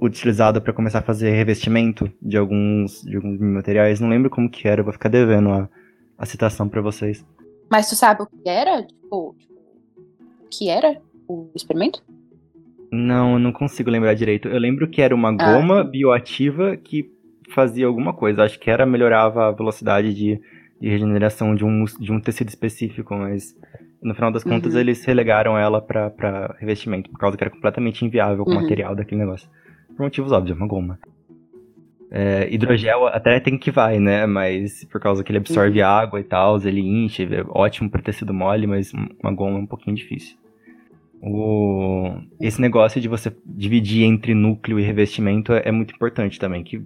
[0.00, 3.98] utilizado para começar a fazer revestimento de alguns, de alguns biomateriais.
[3.98, 5.68] Não lembro como que era, eu vou ficar devendo a,
[6.18, 7.24] a citação para vocês.
[7.70, 8.82] Mas tu sabe o que era?
[8.86, 12.02] Tipo, tipo, o que era o experimento?
[12.94, 14.48] Não, eu não consigo lembrar direito.
[14.48, 15.32] Eu lembro que era uma Ah.
[15.32, 17.10] goma bioativa que
[17.50, 18.42] fazia alguma coisa.
[18.44, 20.40] Acho que era melhorava a velocidade de,
[20.80, 23.54] de regeneração de um, de um tecido específico, mas
[24.02, 24.80] no final das contas Uhum.
[24.80, 28.60] eles relegaram ela pra, pra revestimento, por causa que era completamente inviável com o Uhum.
[28.60, 29.48] material daquele negócio.
[29.96, 30.98] Por motivos óbvios, uma goma.
[32.10, 34.24] É, hidrogel até tem que vai, né?
[34.26, 35.88] Mas por causa que ele absorve Uhum.
[35.88, 39.66] água e tal, ele enche, é ótimo para tecido mole, mas uma goma é um
[39.66, 40.36] pouquinho difícil.
[41.26, 42.16] O...
[42.40, 46.62] Esse negócio de você dividir entre núcleo e revestimento é, é muito importante também.
[46.62, 46.82] Que,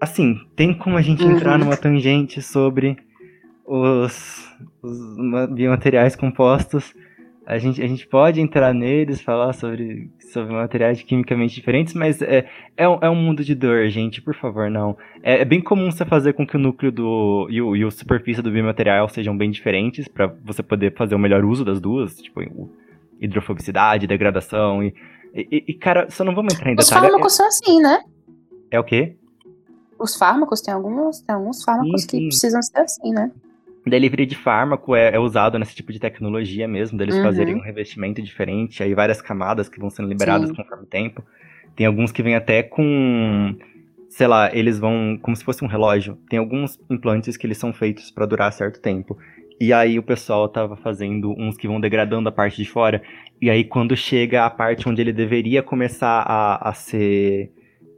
[0.00, 2.96] assim, tem como a gente entrar numa tangente sobre
[3.64, 4.50] os,
[4.82, 6.94] os ma- biomateriais compostos.
[7.44, 12.46] A gente, a gente pode entrar neles, falar sobre, sobre materiais quimicamente diferentes, mas é,
[12.76, 14.96] é, um, é um mundo de dor, gente, por favor, não.
[15.22, 17.90] É, é bem comum você fazer com que o núcleo do e, o, e a
[17.90, 22.16] superfície do biomaterial sejam bem diferentes, para você poder fazer o melhor uso das duas,
[22.16, 22.70] tipo, o-
[23.22, 24.94] hidrofobicidade, degradação e,
[25.34, 27.06] e, e, cara, só não vamos entrar em Os detalhe.
[27.06, 28.02] fármacos são assim, né?
[28.70, 29.16] É, é o quê?
[29.98, 32.26] Os fármacos, tem alguns, tem alguns fármacos Sim, que sim.
[32.26, 33.30] precisam ser assim, né?
[33.86, 37.22] Delivery de fármaco é, é usado nesse tipo de tecnologia mesmo, deles Uhum.
[37.22, 40.56] fazerem um revestimento diferente, aí várias camadas que vão sendo liberadas Sim.
[40.56, 41.22] conforme o tempo.
[41.74, 43.56] Tem alguns que vêm até com,
[44.08, 46.16] sei lá, eles vão como se fosse um relógio.
[46.28, 49.16] Tem alguns implantes que eles são feitos para durar certo tempo.
[49.62, 53.00] E aí o pessoal tava fazendo uns que vão degradando a parte de fora.
[53.40, 57.48] E aí quando chega a parte onde ele deveria começar a, a ser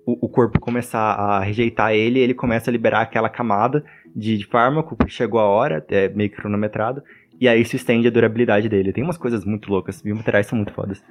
[0.04, 3.82] o, o corpo começar a rejeitar ele, ele começa a liberar aquela camada
[4.14, 7.02] de, de fármaco, porque chegou a hora, é meio cronometrado,
[7.40, 8.92] e aí isso estende a durabilidade dele.
[8.92, 11.02] Tem umas coisas muito loucas, biomateriais são muito fodas.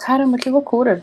[0.00, 1.00] Caramba, que loucura.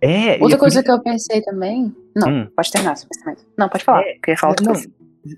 [0.00, 1.92] É, Outra é coisa que eu pensei também.
[2.14, 2.46] Não, Hum.
[2.54, 3.44] pode terminar seu pensamento.
[3.58, 4.04] Não, pode falar.
[4.04, 4.88] porque outra Não, coisa.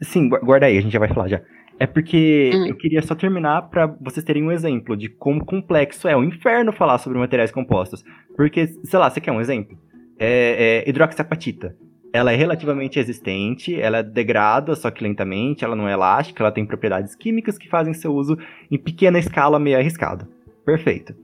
[0.02, 1.40] Sim, gu- guarda aí, a gente já vai falar já.
[1.80, 2.66] É porque Hum.
[2.66, 6.72] eu queria só terminar pra vocês terem um exemplo de como complexo é o inferno
[6.72, 8.04] falar sobre materiais compostos.
[8.36, 9.78] Porque, sei lá, você quer um exemplo?
[10.18, 11.76] É, é hidroxiapatita.
[12.12, 16.64] Ela é relativamente resistente, ela degrada, só que lentamente, ela não é elástica, ela tem
[16.64, 18.36] propriedades químicas que fazem seu uso
[18.70, 20.26] em pequena escala meio arriscado.
[20.64, 21.14] Perfeito.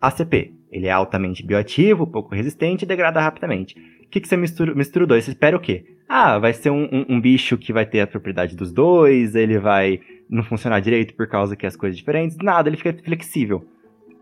[0.00, 3.74] ACP, ele é altamente bioativo, pouco resistente e degrada rapidamente.
[4.14, 5.24] Que, que você mistura, mistura dois?
[5.24, 5.84] Você espera o quê?
[6.08, 9.58] Ah, vai ser um, um- um bicho que vai ter a propriedade dos dois, ele
[9.58, 9.98] vai
[10.30, 12.36] não funcionar direito por causa que as coisas diferentes.
[12.40, 13.66] Nada, ele fica flexível.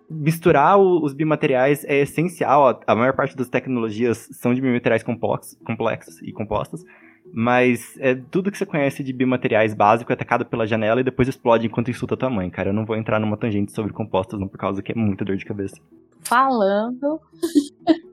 [0.09, 2.67] Misturar o- os biomateriais é essencial.
[2.71, 6.83] A, a maior parte das tecnologias são de biomateriais complexos, complexos e compostos.
[7.31, 11.29] Mas é, tudo que você conhece de biomateriais básico é atacado pela janela e depois
[11.29, 12.71] explode enquanto insulta a tua mãe, cara.
[12.71, 15.37] Eu não vou entrar numa tangente sobre compostos, não, por causa que é muita dor
[15.37, 15.77] de cabeça.
[16.23, 17.21] Falando.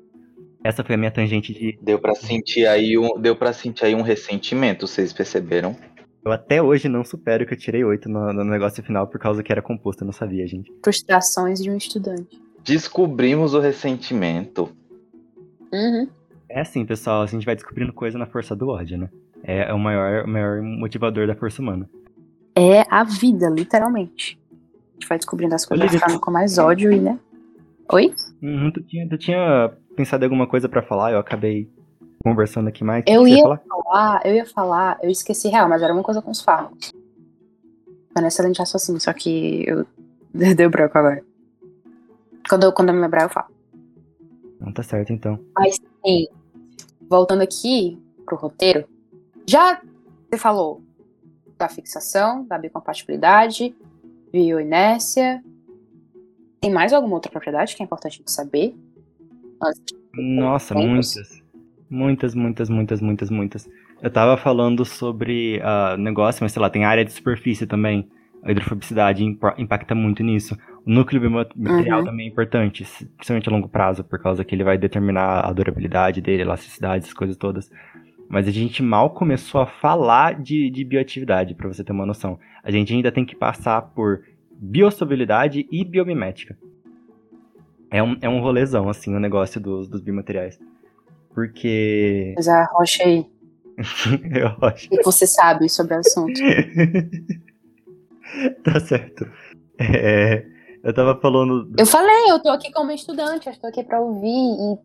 [0.64, 1.80] Essa foi a minha tangente de.
[1.82, 5.76] Deu pra sentir aí um, deu para sentir aí um ressentimento, vocês perceberam?
[6.24, 9.42] Eu até hoje não supero que eu tirei 8 no, no negócio final por causa
[9.42, 10.72] que era composto, eu não sabia, gente.
[10.84, 12.42] Frustrações de um estudante.
[12.64, 14.70] Descobrimos o ressentimento.
[15.72, 16.10] Uhum.
[16.50, 19.10] É assim, pessoal, a gente vai descobrindo coisa na força do ódio, né?
[19.44, 21.90] É, é o maior, o maior motivador da força humana.
[22.54, 24.38] É a vida, literalmente.
[24.52, 27.18] A gente vai descobrindo as coisas, ficando com mais ódio e, né?
[27.94, 28.14] Oi?
[28.42, 31.70] Uhum, tu, tinha, tu tinha pensado em alguma coisa pra falar, eu acabei
[32.24, 33.04] conversando aqui mais.
[33.06, 33.62] Eu ia falar?
[33.68, 36.94] falar, eu ia falar, eu esqueci real, mas era uma coisa com os fármacos.
[38.16, 39.86] Era um excelente raciocínio, só que eu
[40.56, 41.22] deu branco agora.
[42.48, 43.48] Quando eu, quando eu me lembrar, eu falo.
[44.62, 45.38] Não tá certo, então.
[46.06, 46.28] Sim.
[47.10, 48.88] Voltando aqui pro roteiro,
[49.46, 49.82] já
[50.30, 50.82] você falou
[51.58, 53.76] da fixação, da biocompatibilidade,
[54.32, 55.44] bioinércia.
[56.62, 58.74] Tem mais alguma outra propriedade que é importante a gente saber?
[60.14, 61.44] Nossa, muitas.
[61.90, 63.70] Muitas, muitas, muitas, muitas, muitas.
[64.02, 68.08] Eu tava falando sobre ah, negócio, mas sei lá, tem área de superfície também.
[68.44, 70.58] A hidrofobicidade impa- impacta muito nisso.
[70.86, 72.06] O núcleo biomaterial Uhum.
[72.06, 72.86] também é importante,
[73.18, 77.14] principalmente a longo prazo, por causa que ele vai determinar a durabilidade dele, elasticidade, essas
[77.14, 77.70] coisas todas.
[78.30, 82.40] Mas a gente mal começou a falar de, de bioatividade, pra você ter uma noção.
[82.64, 84.22] A gente ainda tem que passar por
[84.54, 86.56] biostabilidade e biomimética.
[87.92, 90.60] É um, é um rolezão, assim, o negócio dos, dos biomateriais.
[91.34, 92.34] Porque.
[92.36, 93.26] Mas a rocha aí,
[93.78, 94.88] eu acho.
[94.88, 96.40] o que você sabe sobre o assunto?
[98.64, 99.28] tá certo.
[99.80, 100.46] É,
[100.84, 101.72] eu tava falando.
[101.78, 104.78] Eu falei, eu tô aqui como estudante, eu estou aqui pra ouvir e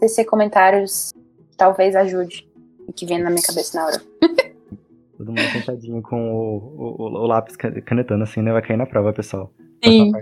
[0.00, 1.12] tecer comentários
[1.50, 2.48] que talvez ajude
[2.88, 4.00] o que vem na minha cabeça na hora.
[5.18, 8.52] Todo mundo sentadinho com o, o, o lápis ca- canetando assim, né?
[8.52, 9.52] Vai cair na prova, pessoal.
[9.84, 10.12] Sim.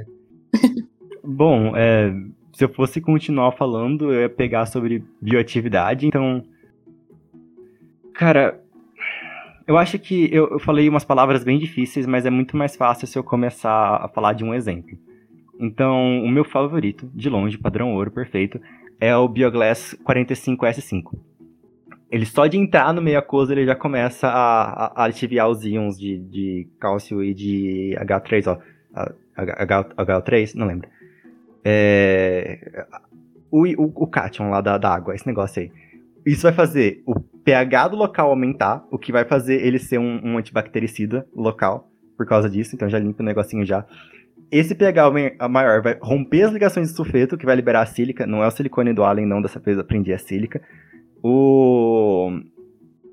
[1.25, 2.13] Bom, é,
[2.53, 6.45] se eu fosse continuar falando, eu ia pegar sobre bioatividade, então.
[8.15, 8.61] Cara,
[9.67, 13.07] eu acho que eu, eu falei umas palavras bem difíceis, mas é muito mais fácil
[13.07, 14.99] se eu começar a falar de um exemplo.
[15.61, 18.61] Então, o meu favorito, de longe, padrão ouro, perfeito,
[19.01, 21.19] é o Bioglass 45S5.
[22.11, 25.65] Ele só de entrar no meio aquoso, ele já começa a, a, a aliviar os
[25.65, 28.59] íons de, de cálcio e de H3, ó.
[28.95, 30.55] A- H, H3?
[30.55, 30.89] Não lembro.
[31.65, 32.87] É,
[33.51, 35.73] o, o, o cátion lá da, da água, esse negócio aí.
[36.25, 40.21] Isso vai fazer o pH do local aumentar, o que vai fazer ele ser um,
[40.23, 43.87] um antibactericida local, por causa disso, então já limpa o negocinho já.
[44.51, 48.43] Esse pH maior vai romper as ligações de sulfeto, que vai liberar a sílica, não
[48.43, 50.61] é o silicone do Allen, não, dessa vez aprendi a sílica.
[51.23, 52.31] O...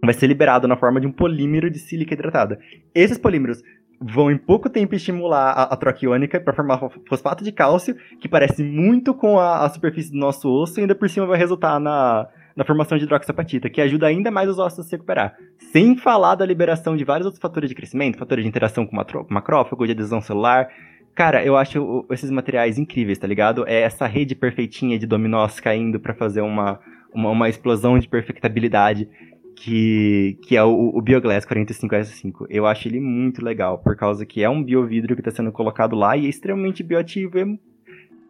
[0.04, 2.60] Vai ser liberado na forma de um polímero de sílica hidratada.
[2.94, 3.62] Esses polímeros
[4.00, 7.96] vão em pouco tempo estimular a, a troca iônica para formar fo- fosfato de cálcio,
[8.20, 11.38] que parece muito com a, a superfície do nosso osso, e ainda por cima vai
[11.38, 15.36] resultar na, na formação de hidroxapatita, que ajuda ainda mais os ossos a se recuperar.
[15.72, 19.26] Sem falar da liberação de vários outros fatores de crescimento, fatores de interação com matro-
[19.30, 20.68] macrófago, de adesão celular.
[21.14, 23.66] Cara, eu acho o- esses materiais incríveis, tá ligado?
[23.68, 26.80] É essa rede perfeitinha de dominós caindo para fazer uma,
[27.14, 29.08] uma, uma explosão de perfectabilidade
[29.56, 32.46] que, que é o, o Bioglass 45S5.
[32.50, 35.96] Eu acho ele muito legal, por causa que é um biovidro que está sendo colocado
[35.96, 37.38] lá e é extremamente bioativo.
[37.40, 37.58] é-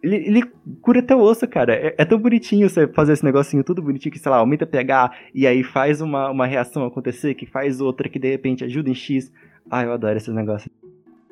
[0.04, 0.44] ele, ele
[0.82, 1.74] cura teu osso, cara.
[1.74, 5.12] É, é tão bonitinho você fazer esse negocinho tudo bonitinho que, sei lá, aumenta pH
[5.34, 8.94] e aí faz uma, uma reação acontecer, que faz outra que de repente ajuda em
[8.94, 9.32] X.
[9.70, 10.72] Ah, eu adoro esses negócios.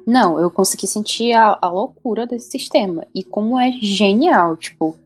[0.08, 3.06] Não, eu consegui sentir a, a loucura desse sistema.
[3.14, 4.98] E como é genial, tipo.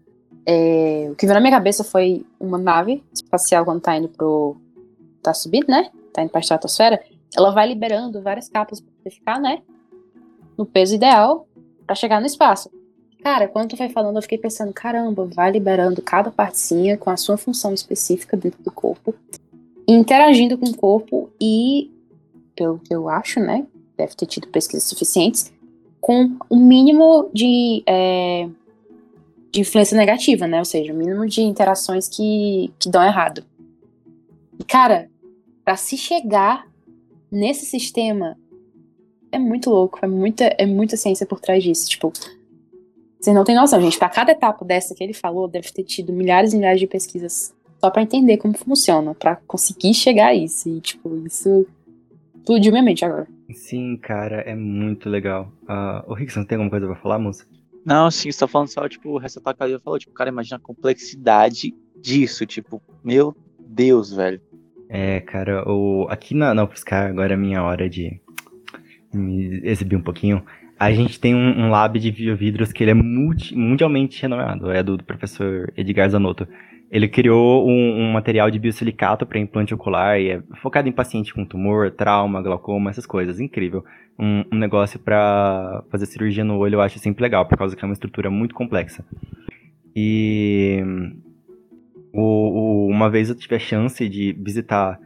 [0.46, 4.56] é, o que veio na minha cabeça foi uma nave espacial quando tá indo pro.
[5.28, 5.90] Tá subindo, né?
[6.14, 7.02] Tá indo pra estratosfera.
[7.36, 9.62] Ela vai liberando várias capas pra você ficar, né?
[10.58, 11.48] No peso ideal
[11.86, 12.70] pra chegar no espaço.
[13.22, 17.18] Cara, quando tu foi falando, eu fiquei pensando, caramba, vai liberando cada partezinha com a
[17.18, 19.14] sua função específica dentro do corpo,
[19.88, 21.92] interagindo com o corpo e,
[22.56, 23.66] pelo que eu acho, né?
[23.98, 25.52] Deve ter tido pesquisas suficientes,
[26.00, 28.48] com o mínimo de, é,
[29.52, 30.60] de influência negativa, né?
[30.60, 33.44] Ou seja, o mínimo de interações que, que dão errado.
[34.60, 35.10] E, cara,
[35.68, 36.66] pra se chegar
[37.30, 38.38] nesse sistema
[39.30, 41.90] é muito louco, é muita, é muita ciência por trás disso.
[41.90, 42.14] Tipo,
[43.20, 44.00] vocês não têm noção, gente.
[44.00, 47.54] Pra cada etapa dessa que ele falou, deve ter tido milhares e milhares de pesquisas
[47.82, 50.70] só pra entender como funciona, pra conseguir chegar a isso.
[50.70, 51.68] E, tipo, isso
[52.34, 53.28] explodiu minha mente agora.
[53.54, 55.52] Sim, cara, é muito legal.
[55.68, 57.46] Ah, ô, Rickson, tem alguma coisa pra falar, moça?
[57.84, 60.56] Não, sim, você tá falando só, tipo, ressaltar o que Lívia falou, tipo, cara, imagina
[60.56, 64.40] a complexidade disso, tipo, meu Deus, velho.
[64.90, 66.08] É, cara, o...
[66.10, 68.20] aqui na, na UFSCar, agora é minha hora de
[69.14, 70.44] me exibir um pouquinho.
[70.80, 74.84] A gente tem um, um lab de biovidros que ele é multi- mundialmente renomeado, é
[74.84, 76.48] do, do professor Edgar Zanotto.
[76.90, 81.34] Ele criou um, um material de biosilicato para implante ocular e é focado em paciente
[81.34, 83.42] com tumor, trauma, glaucoma, essas coisas.
[83.42, 83.84] Incrível.
[84.18, 87.84] Um, um negócio para fazer cirurgia no olho eu acho sempre legal, por causa que
[87.84, 89.04] é uma estrutura muito complexa.
[89.94, 90.82] E
[92.18, 95.00] o, o uma vez eu tive a chance de visitar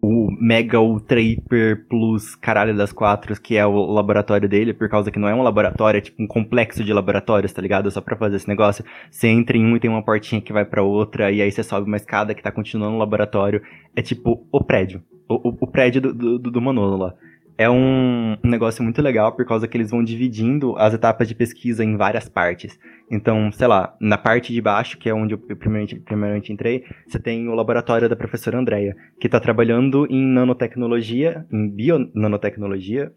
[0.00, 5.10] o Mega Ultra Hyper Plus Caralho das Quatro, que é o laboratório dele, por causa
[5.10, 7.90] que não é um laboratório, é tipo um complexo de laboratórios, tá ligado?
[7.90, 8.84] Só pra fazer esse negócio.
[9.10, 11.62] Você entra em um e tem uma portinha que vai para outra, e aí você
[11.62, 13.62] sobe uma escada que tá continuando no laboratório.
[13.94, 15.02] É tipo o prédio.
[15.28, 17.14] O, o, o prédio do, do, do Manolo lá
[17.58, 21.84] é um, negócio muito legal por causa que eles vão dividindo as etapas de pesquisa
[21.84, 22.78] em várias partes.
[23.10, 27.18] Então, sei lá, na parte de baixo, que é onde eu primeiramente, primeiramente entrei, você
[27.18, 33.12] tem o laboratório da professora Andrea, que está trabalhando em nanotecnologia, em bionanotecnologia,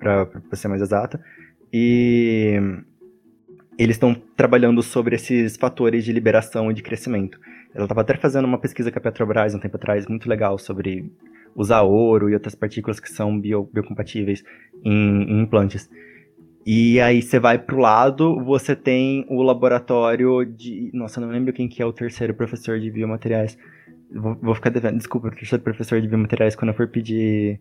[0.00, 1.22] para ser mais exata,
[1.70, 2.58] e
[3.78, 7.38] eles estão trabalhando sobre esses fatores de liberação e de crescimento.
[7.74, 11.10] Ela estava até fazendo uma pesquisa com a Petrobras um tempo atrás, muito legal, sobre
[11.54, 14.44] usar ouro e outras partículas que são bio, biocompatíveis
[14.84, 15.88] em, em implantes.
[16.64, 20.90] E aí você vai pro lado, você tem o laboratório de.
[20.94, 23.58] Nossa, não lembro quem que é o terceiro professor de biomateriais.
[24.14, 24.96] Vou, vou ficar devendo.
[24.96, 27.60] Desculpa, o terceiro professor de biomateriais quando eu for pedir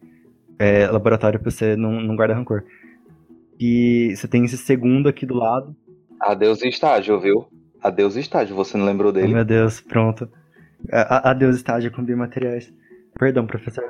[0.59, 2.63] é, laboratório pra você não, não guarda rancor.
[3.59, 5.75] E você tem esse segundo aqui do lado.
[6.19, 7.47] Adeus estágio, viu?
[7.81, 9.27] Adeus estágio, você não lembrou dele?
[9.27, 10.29] Oh, meu Deus, pronto.
[10.91, 12.71] Adeus estágio com biomateriais.
[13.21, 13.83] Perdão, professor.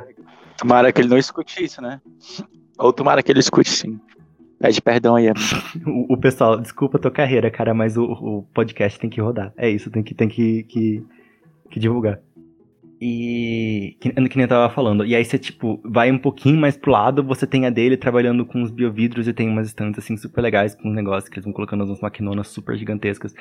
[0.57, 2.01] Tomara que ele não escute isso, né?
[2.77, 3.97] Ou tomara que ele escute sim.
[4.59, 5.29] Pede perdão aí,
[5.87, 9.53] o, o, pessoal, desculpa a tua carreira, cara, mas o, o, podcast tem que rodar.
[9.55, 11.05] É isso, tem que, tem que, que,
[11.69, 12.19] que divulgar.
[13.03, 15.03] E que, que nem eu tava falando.
[15.03, 18.45] E aí você, tipo, vai um pouquinho mais pro lado, você tem a dele trabalhando
[18.45, 21.45] com os biovidros e tem umas estantes, assim, super legais, com um negócio que eles
[21.45, 23.33] vão colocando umas maquinonas super gigantescas.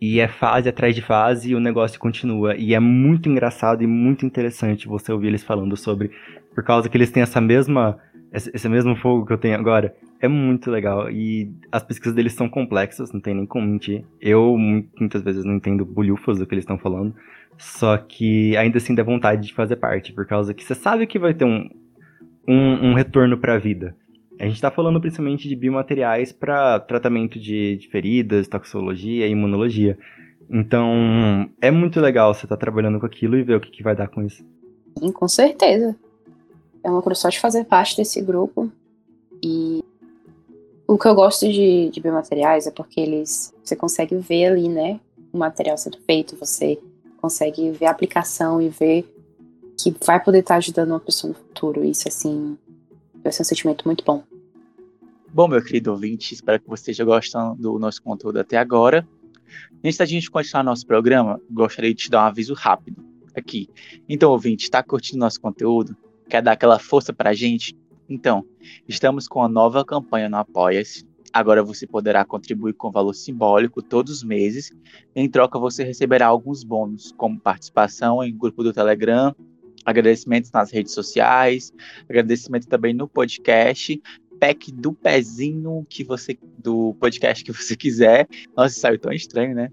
[0.00, 2.56] E é fase atrás de fase e o negócio continua.
[2.56, 6.12] E é muito engraçado e muito interessante você ouvir eles falando sobre.
[6.54, 7.98] Por causa que eles têm essa mesma.
[8.32, 9.94] Esse mesmo fogo que eu tenho agora.
[10.20, 11.10] É muito legal.
[11.10, 14.04] E as pesquisas deles são complexas, não tem nem como mentir.
[14.20, 17.14] Eu muitas vezes não entendo bolhufas do que eles estão falando.
[17.58, 20.12] Só que ainda assim dá vontade de fazer parte.
[20.12, 21.68] Por causa que você sabe que vai ter um,
[22.46, 23.96] um, um retorno para a vida.
[24.38, 29.98] A gente está falando principalmente de biomateriais para tratamento de, de, feridas, toxicologia e imunologia.
[30.48, 33.82] Então, é muito legal você estar tá trabalhando com aquilo e ver o que, que
[33.82, 34.42] vai dar com isso.
[34.98, 35.94] Sim, com certeza.
[36.82, 38.70] É uma curiosidade fazer parte desse grupo.
[39.42, 39.84] E
[40.86, 45.00] o que eu gosto de, de biomateriais é porque eles você consegue ver ali, né,
[45.32, 46.78] o material sendo feito, você
[47.18, 49.06] consegue ver a aplicação e ver
[49.78, 51.84] que vai poder estar ajudando uma pessoa no futuro.
[51.84, 52.58] Isso, assim,
[53.22, 54.22] vai ser um sentimento muito bom.
[55.32, 59.06] Bom, meu querido ouvinte, espero que você esteja gostando do nosso conteúdo até agora.
[59.84, 63.02] Antes da gente continuar nosso programa, gostaria de te dar um aviso rápido
[63.34, 63.68] aqui.
[64.08, 65.96] Então, ouvinte, está curtindo nosso conteúdo?
[66.30, 67.76] Quer dar aquela força para a gente?
[68.08, 68.46] Então,
[68.86, 71.04] estamos com uma nova campanha no Apoia-se.
[71.32, 74.72] Agora você poderá contribuir com valor simbólico todos os meses.
[75.14, 79.34] Em troca, você receberá alguns bônus, como participação em grupo do Telegram,
[79.84, 81.72] agradecimentos nas redes sociais,
[82.08, 84.00] agradecimento também no podcast
[84.38, 88.26] pack do pezinho que você do podcast que você quiser.
[88.56, 89.68] Nossa, saiu tão estranho, né?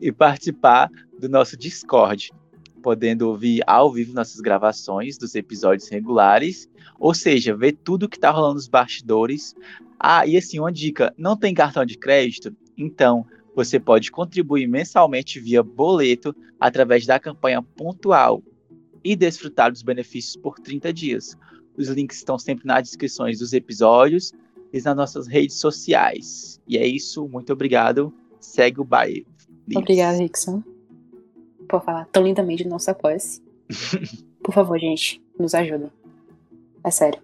[0.00, 0.90] E participar
[1.20, 2.32] do nosso Discord,
[2.78, 8.30] podendo ouvir ao vivo nossas gravações dos episódios regulares, ou seja, ver tudo que tá
[8.30, 9.54] rolando nos bastidores.
[9.98, 12.54] Ah, e assim, uma dica, não tem cartão de crédito?
[12.76, 18.42] Então, você pode contribuir mensalmente via boleto através da campanha pontual
[19.02, 21.36] e desfrutar dos benefícios por 30 dias.
[21.76, 24.32] Os links estão sempre nas descrições dos episódios
[24.72, 26.60] e nas nossas redes sociais.
[26.68, 28.12] E é isso, muito obrigado.
[28.40, 29.26] Segue o baile.
[29.74, 30.62] Obrigada, Rickson.
[31.68, 33.18] Por falar tão lindamente do nosso apoio.
[34.42, 35.92] Por favor, gente, nos ajuda.
[36.84, 37.20] É sério.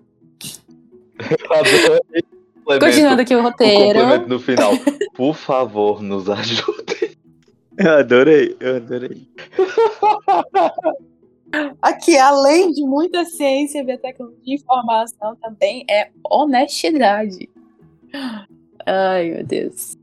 [2.64, 4.00] Continuando aqui o roteiro.
[4.00, 4.72] O no final.
[5.14, 7.16] Por favor, nos ajude.
[7.76, 9.28] Eu adorei, eu adorei.
[11.80, 17.48] Aqui, além de muita ciência e tecnologia de informação, também é honestidade.
[18.84, 19.96] Ai, meu Deus.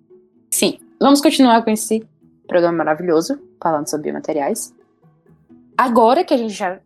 [0.49, 2.07] Sim, vamos continuar com esse
[2.51, 4.75] programa maravilhoso, falando sobre biomateriais.
[5.77, 6.79] Agora que a gente já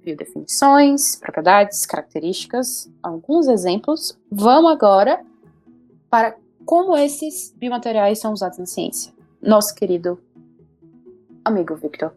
[0.00, 5.20] viu definições, propriedades, características, alguns exemplos, vamos agora
[6.08, 9.12] para como esses biomateriais são usados na ciência.
[9.42, 10.20] Nosso querido
[11.44, 12.12] amigo Victor.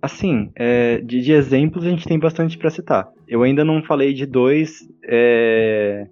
[0.00, 3.10] Assim, é, de, de, exemplos a gente tem bastante para citar.
[3.26, 6.06] Eu ainda não falei de dois, é,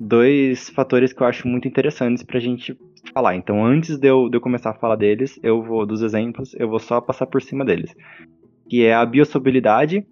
[0.00, 2.76] dois fatores que eu acho muito interessantes para a gente
[3.12, 3.36] falar.
[3.36, 6.68] Então, antes de eu, de eu começar a falar deles, eu vou dos exemplos, eu
[6.68, 7.94] vou só passar por cima deles,
[8.68, 10.06] que é a biosolubilidade,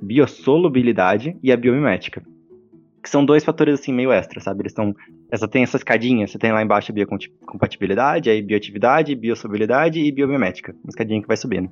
[0.00, 2.22] biosolubilidade e a biomimética.
[3.02, 4.62] que são dois fatores assim meio extra, sabe?
[4.62, 4.94] Eles estão.
[5.30, 10.74] Essa tem essa escadinha, você tem lá embaixo a biocompatibilidade, aí bioatividade, biossolubilidade e biomimética.
[10.84, 11.70] Uma escadinha que vai subindo.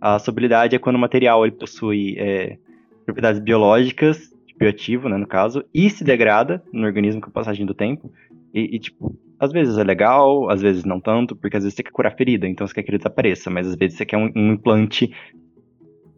[0.00, 2.58] A solubilidade é quando o material ele possui é,
[3.04, 7.72] propriedades biológicas, bioativo, né, no caso, e se degrada no organismo com a passagem do
[7.72, 8.12] tempo.
[8.52, 11.82] E, e, tipo, às vezes é legal, às vezes não tanto, porque às vezes você
[11.82, 14.30] quer curar ferida, então você quer que ele desapareça, mas às vezes você quer um,
[14.34, 15.08] um implante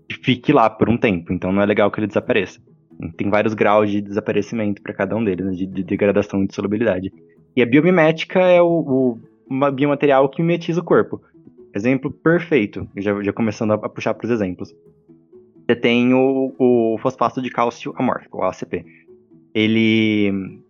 [0.09, 2.61] que fique lá por um tempo, então não é legal que ele desapareça.
[3.17, 6.55] Tem vários graus de desaparecimento para cada um deles, né, de, de, degradação e de
[6.55, 7.13] solubilidade.
[7.57, 9.19] E a biomimética é o,
[9.49, 11.21] o biomaterial que mimetiza o corpo.
[11.75, 14.75] Exemplo perfeito, já, já começando a, a puxar para os exemplos.
[15.67, 18.85] Você tem o, o fosfato de cálcio amórfico, o ACP.
[19.55, 20.61] Ele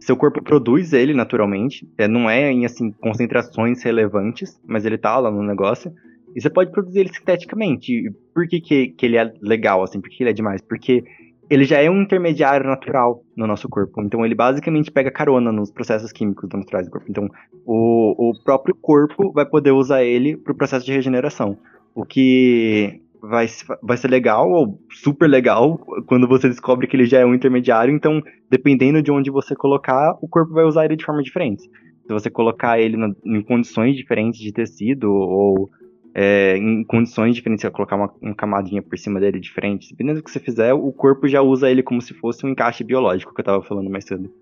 [0.00, 5.18] seu corpo produz ele naturalmente, é, não é em assim concentrações relevantes, mas ele tá
[5.18, 5.92] lá no negócio.
[6.34, 8.12] E você pode produzir ele sinteticamente.
[8.34, 10.00] Por que, que, que ele é legal, assim?
[10.00, 10.60] Por que ele é demais?
[10.60, 11.02] Porque
[11.48, 14.02] ele já é um intermediário natural no nosso corpo.
[14.02, 17.06] Então ele basicamente pega carona nos processos químicos naturais do corpo.
[17.08, 17.28] Então
[17.64, 21.56] o, o próprio corpo vai poder usar ele para o processo de regeneração.
[21.94, 23.46] O que vai,
[23.82, 27.94] vai ser legal ou super legal quando você descobre que ele já é um intermediário.
[27.94, 31.62] Então, dependendo de onde você colocar, o corpo vai usar ele de forma diferente.
[32.06, 35.70] Se você colocar ele na, em condições diferentes de tecido ou
[36.14, 40.24] é, em condições diferentes, você colocar uma, uma, camadinha por cima dele diferente, dependendo do
[40.24, 43.40] que você fizer, o corpo já usa ele como se fosse um encaixe biológico que
[43.40, 44.32] eu estava falando mais cedo.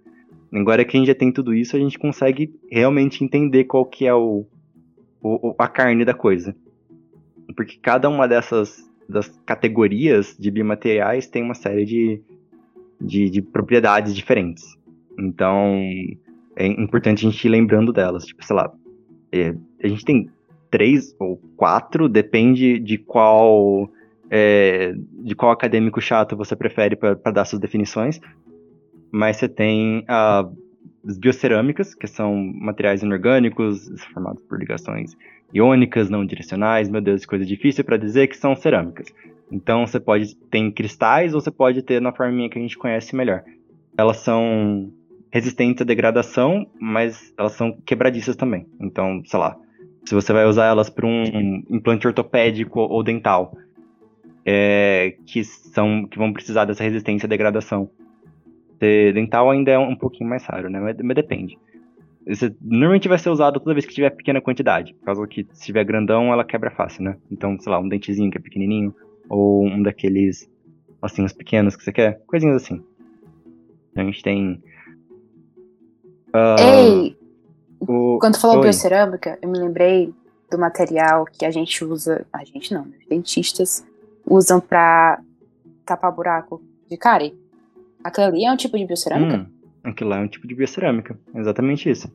[0.52, 4.06] Agora que a gente já tem tudo isso, a gente consegue realmente entender qual que
[4.06, 4.46] é o,
[5.20, 6.54] o a carne da coisa.
[7.54, 12.22] Porque cada uma dessas das categorias de biomateriais tem uma série de,
[13.00, 14.64] de, de propriedades diferentes.
[15.18, 15.78] Então,
[16.56, 18.24] é importante a gente ir lembrando delas.
[18.24, 18.72] Tipo, sei lá,
[19.32, 20.30] é, a gente tem
[20.70, 23.88] três ou quatro, depende de qual
[24.30, 28.20] é, de qual acadêmico chato você prefere para dar suas definições.
[29.10, 35.16] Mas você tem as biocerâmicas, que são materiais inorgânicos formados por ligações
[35.54, 39.06] iônicas, não direcionais, meu Deus, coisa difícil para dizer que são cerâmicas.
[39.50, 43.14] Então você pode ter cristais ou você pode ter na forminha que a gente conhece
[43.14, 43.44] melhor.
[43.96, 44.92] Elas são
[45.30, 48.66] resistentes à degradação, mas elas são quebradiças também.
[48.80, 49.56] Então, sei lá,
[50.04, 53.56] se você vai usar elas para um implante ortopédico ou dental,
[54.44, 57.88] é, que são que vão precisar dessa resistência à degradação.
[58.80, 60.80] dental ainda é um pouquinho mais raro, né?
[60.80, 61.56] Mas, mas depende.
[62.60, 64.94] Normalmente vai ser usado toda vez que tiver pequena quantidade.
[64.94, 67.16] Por causa que se tiver grandão, ela quebra fácil, né?
[67.30, 68.94] Então, sei lá, um dentezinho que é pequenininho,
[69.28, 70.48] ou um daqueles
[71.02, 72.82] ossinhos pequenos que você quer, coisinhas assim.
[73.94, 74.62] A gente tem.
[76.28, 77.16] Uh, Ei!
[77.80, 78.18] O...
[78.18, 78.62] Quando falou Oi.
[78.62, 80.12] biocerâmica, eu me lembrei
[80.50, 82.26] do material que a gente usa.
[82.32, 82.96] A gente não, né?
[83.08, 83.84] dentistas
[84.26, 85.20] usam pra
[85.84, 87.38] tapar buraco de cárie.
[88.02, 89.36] Aquilo ali é um tipo de biocerâmica?
[89.36, 89.53] Hum.
[89.84, 91.18] Aquilo lá é um tipo de biocerâmica.
[91.34, 92.10] Exatamente isso.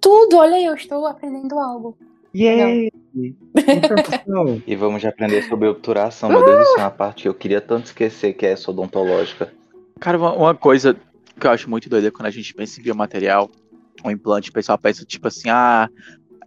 [0.00, 0.36] Tudo!
[0.38, 1.96] Olha aí, eu estou aprendendo algo.
[2.34, 2.90] Yay!
[4.66, 6.28] e vamos já aprender sobre obturação.
[6.28, 9.52] Meu Deus, isso é uma parte que eu queria tanto esquecer, que é essa odontológica.
[10.00, 10.96] Cara, uma, uma coisa
[11.38, 13.50] que eu acho muito doida é quando a gente pensa em biomaterial,
[14.04, 15.88] um implante, o pessoal pensa tipo assim, ah,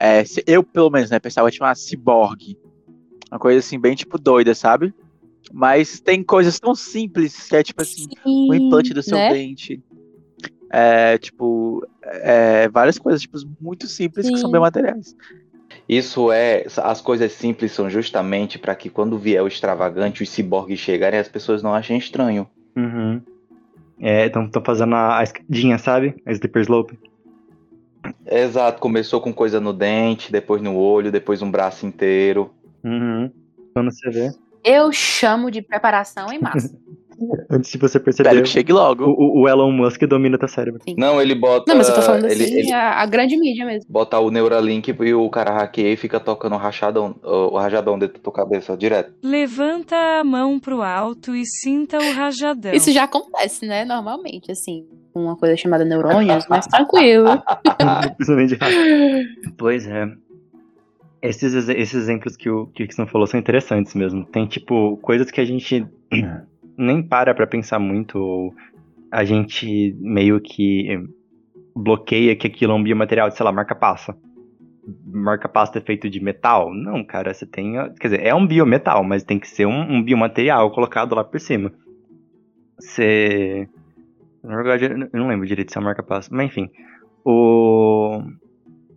[0.02, 2.58] é, eu pelo menos, né, pensava tipo, ah, ciborgue.
[3.32, 4.94] Uma coisa assim, bem tipo doida, sabe?
[5.54, 9.32] Mas tem coisas tão simples que é tipo assim, o um implante do seu né?
[9.32, 9.82] dente,
[10.78, 14.34] é, tipo, é, várias coisas tipo, muito simples Sim.
[14.34, 15.16] que são bem materiais.
[15.88, 16.66] Isso é.
[16.84, 21.30] As coisas simples são justamente para que quando vier o extravagante, os ciborgues chegarem, as
[21.30, 22.46] pessoas não achem estranho.
[22.76, 23.22] Uhum.
[24.02, 26.22] É, então estão fazendo a, a escadinha, sabe?
[26.26, 27.00] A slipper slope.
[28.30, 32.52] Exato, começou com coisa no dente, depois no olho, depois um braço inteiro.
[32.84, 33.32] Uhum.
[33.74, 34.30] Quando você vê.
[34.66, 36.76] Eu chamo de preparação em massa.
[37.50, 38.30] Antes de você perceber.
[38.30, 39.06] Espero que chegue logo.
[39.06, 40.82] O, o Elon Musk domina teu cérebro.
[40.84, 40.96] Sim.
[40.98, 41.64] Não, ele bota.
[41.72, 43.90] Não, mas eu tô falando ele, assim, ele, a, a, grande mídia mesmo.
[43.90, 48.18] Bota o Neuralink e o cara hackeia e fica tocando o rachadão, o rajadão dentro
[48.18, 49.14] da tua cabeça, direto.
[49.24, 52.74] Levanta a mão pro alto e sinta o rajadão.
[52.74, 53.86] Isso já acontece, né?
[53.86, 54.86] Normalmente, assim.
[55.14, 57.30] Uma coisa chamada neurônios, mas tranquilo.
[59.58, 60.06] pois é.
[61.22, 64.26] Esses, esses exemplos que o Kixon falou são interessantes mesmo.
[64.26, 65.86] Tem, tipo, coisas que a gente
[66.78, 68.54] nem para pra pensar muito, ou
[69.12, 71.00] a gente meio que
[71.76, 74.16] bloqueia que aquilo é um biomaterial de, sei lá, marca-passa.
[75.06, 76.74] Marca-passa é feito de metal?
[76.74, 77.74] Não, cara, você tem.
[78.00, 81.40] Quer dizer, é um biometal, mas tem que ser um, um biomaterial colocado lá por
[81.40, 81.72] cima.
[82.78, 83.68] Você.
[84.44, 86.70] Na verdade, eu não lembro direito se é marca-passo, mas enfim.
[87.24, 88.22] O.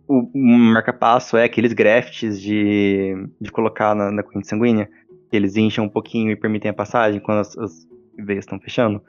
[0.09, 4.89] O, o marca-passo é aqueles grafts de, de colocar na, na corrente sanguínea
[5.31, 7.87] eles incham um pouquinho e permitem a passagem quando as, as
[8.17, 9.01] veias estão fechando.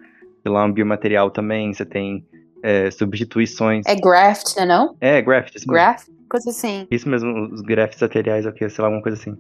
[0.43, 2.25] sei lá, um biomaterial também, você tem
[2.63, 3.87] é, substituições.
[3.87, 4.95] É graft, né não?
[5.01, 5.55] É, graft.
[5.55, 5.73] Isso mesmo.
[5.73, 6.09] Graft?
[6.29, 6.87] Coisa assim.
[6.91, 9.35] Isso mesmo, os grafts materiais, ok, sei lá, alguma coisa assim.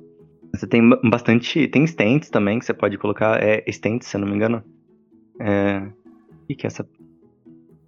[0.54, 1.68] Você tem ba- bastante.
[1.68, 3.40] Tem stents também que você pode colocar.
[3.42, 4.64] É stents, se eu não me engano.
[5.38, 5.82] É.
[6.42, 6.84] O que, que é essa.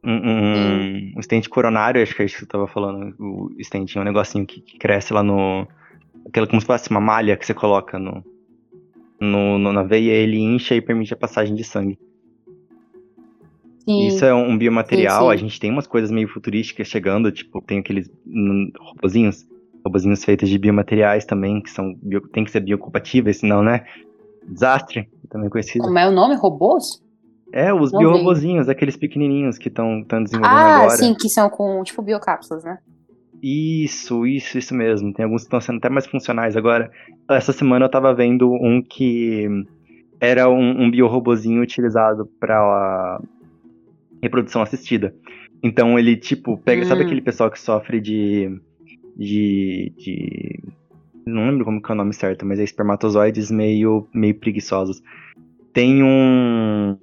[0.04, 3.14] Um, um, um stent coronário, acho que é isso que eu tava falando.
[3.18, 5.66] O stent é um negocinho que, que cresce lá no.
[6.26, 8.24] Aquela como se fosse uma malha que você coloca no,
[9.20, 11.98] no, no- na veia, ele incha e permite a passagem de sangue.
[13.84, 14.06] Sim.
[14.06, 15.32] Isso é um biomaterial, Sim, sim.
[15.32, 19.44] a gente tem umas coisas meio futurísticas chegando, tipo, tem aqueles hum, robozinhos,
[19.84, 23.84] robozinhos feitos de biomateriais também, que são bio, tem que ser biocompatíveis, senão, né?
[24.46, 25.84] Desastre, também conhecido.
[25.84, 26.36] Como é o nome?
[26.36, 27.02] Robôs?
[27.52, 30.96] É, os biorobozinhos, aqueles pequenininhos que estão desenvolvendo Ah, agora.
[30.96, 32.78] sim, que são com, tipo, biocápsulas, né?
[33.42, 35.12] Isso, isso, isso mesmo.
[35.12, 36.90] Tem alguns que estão sendo até mais funcionais agora.
[37.28, 39.48] Essa semana eu tava vendo um que
[40.20, 43.20] era um, um biorobozinho utilizado para
[44.22, 45.14] reprodução assistida.
[45.62, 46.84] Então ele, tipo, pega.
[46.84, 47.06] Sabe Hum.
[47.06, 48.48] aquele pessoal que sofre de.
[49.16, 49.92] de.
[49.98, 50.60] de
[51.26, 55.02] não lembro como que é o nome certo, mas é espermatozoides meio, meio preguiçosos.
[55.72, 56.96] Tem um.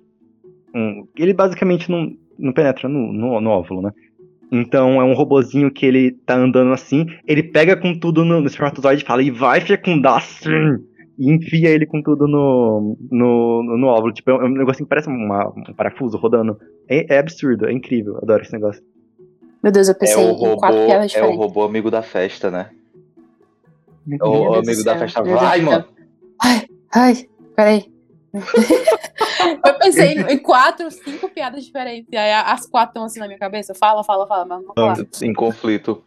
[0.74, 3.92] Um ele basicamente não, não penetra no, no, no óvulo, né?
[4.52, 8.48] Então é um robozinho que ele tá andando assim, ele pega com tudo no, no
[8.48, 10.50] espermatozoide e fala, e vai fecundar assim!
[11.20, 14.14] E enfia ele com tudo no, no, no, no óvulo.
[14.14, 16.58] Tipo, é um negocinho que parece uma- um parafuso rodando.
[16.88, 18.82] É, é absurdo, é incrível, adoro esse negócio.
[19.62, 22.02] Meu Deus, eu É pensei o em robô, quatro piadas é o robô amigo da
[22.02, 22.70] festa, né?
[24.10, 25.22] É Meu o Deus amigo da céu, festa.
[25.22, 25.86] Deus Vai, mano!
[26.42, 26.66] Ai,
[26.96, 27.14] ai,
[27.56, 27.86] peraí.
[29.66, 32.08] eu pensei em quatro, cinco piadas diferentes.
[32.12, 33.74] E aí as quatro estão assim na minha cabeça.
[33.74, 34.98] Fala, fala, fala, mas não vou falar.
[35.22, 36.04] Em conflito.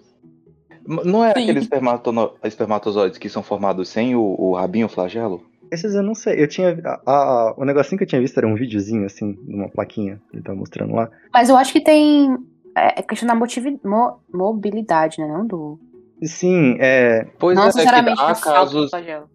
[0.87, 1.43] Não é Sim.
[1.43, 5.45] aqueles espermatono- espermatozoides que são formados sem o, o rabinho flagelo?
[5.71, 6.77] Esses eu não sei, eu tinha.
[6.85, 10.21] A, a- o negocinho que eu tinha visto era um videozinho, assim, de uma plaquinha
[10.31, 11.09] que ele tava mostrando lá.
[11.33, 12.37] Mas eu acho que tem.
[12.77, 15.27] É é questão da motivi- mo- mobilidade, né?
[15.29, 15.79] Não do.
[16.25, 17.27] Sim, é.
[17.39, 19.31] Pois não é, que necessariamente há do falta do casos, flagelo.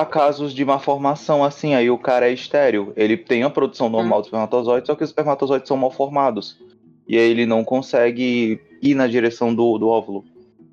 [0.00, 2.92] Há casos de malformação, assim, aí o cara é estéreo.
[2.96, 4.20] Ele tem a produção normal Hum.
[4.22, 6.58] dos espermatozoides, só que os espermatozoides são mal formados.
[7.06, 10.24] E aí ele não consegue ir na direção do, do óvulo.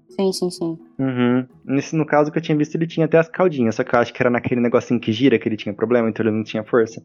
[0.10, 0.78] Sim, sim, sim.
[1.00, 1.46] Uhum.
[1.66, 4.00] Nesse, no caso que eu tinha visto, ele tinha até as caudinhas, só que eu
[4.00, 6.64] acho que era naquele negocinho que gira que ele tinha problema, então ele não tinha
[6.64, 7.02] força.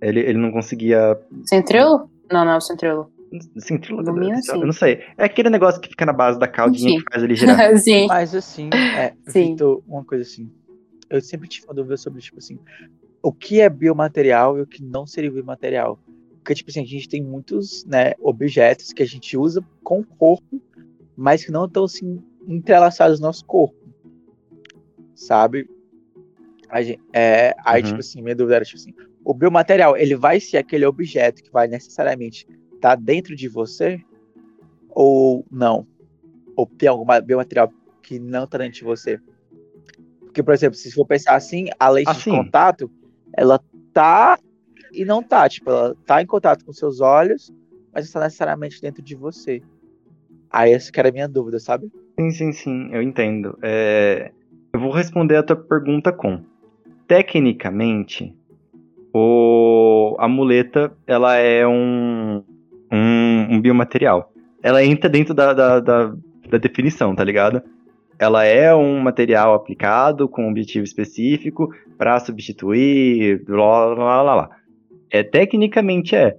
[0.00, 1.18] Ele, ele não conseguia.
[1.44, 2.10] Centrilo?
[2.30, 3.10] Não, não é o centrilo.
[3.32, 4.64] Mínimo, eu sim.
[4.64, 5.00] não sei.
[5.16, 7.04] É aquele negócio que fica na base da caudinha Enfim.
[7.04, 7.76] que faz ele girar.
[7.78, 8.06] sim.
[8.06, 9.52] Mas assim, é, Sim.
[9.52, 10.50] Vitor, uma coisa assim.
[11.12, 12.58] Eu sempre tive uma dúvida sobre, tipo assim,
[13.22, 15.98] o que é biomaterial e o que não seria biomaterial.
[16.38, 20.04] Porque, tipo assim, a gente tem muitos né, objetos que a gente usa com o
[20.06, 20.60] corpo,
[21.16, 23.76] mas que não estão assim, entrelaçados no nosso corpo.
[25.14, 25.68] Sabe?
[26.68, 27.88] A gente, é, aí, Uhum.
[27.88, 28.94] tipo assim, minha dúvida era, tipo assim,
[29.24, 34.00] o biomaterial, ele vai ser aquele objeto que vai necessariamente estar dentro de você?
[34.88, 35.86] Ou não?
[36.56, 39.20] Ou tem algum ma- biomaterial que não está dentro de você?
[40.32, 42.30] Porque, por exemplo, se for pensar assim, a lente Assim.
[42.30, 42.90] de contato,
[43.36, 43.60] ela
[43.92, 44.38] tá
[44.90, 45.46] e não tá.
[45.46, 47.52] Tipo, ela tá em contato com seus olhos,
[47.92, 49.60] mas não está necessariamente dentro de você.
[50.50, 51.92] Aí essa que era a minha dúvida, sabe?
[52.18, 53.58] Sim, sim, sim, eu entendo.
[53.62, 54.32] É,
[54.72, 56.40] Eu vou responder a tua pergunta com.
[57.06, 58.34] Tecnicamente,
[59.12, 60.16] o...
[60.18, 62.42] a muleta ela é um,
[62.90, 64.32] um, um biomaterial.
[64.62, 66.14] Ela entra dentro da, da, da,
[66.48, 67.62] da definição, tá ligado?
[68.18, 74.56] Ela é um material aplicado com um objetivo específico para substituir, blá, blá, blá, blá.
[75.10, 76.36] É, tecnicamente é.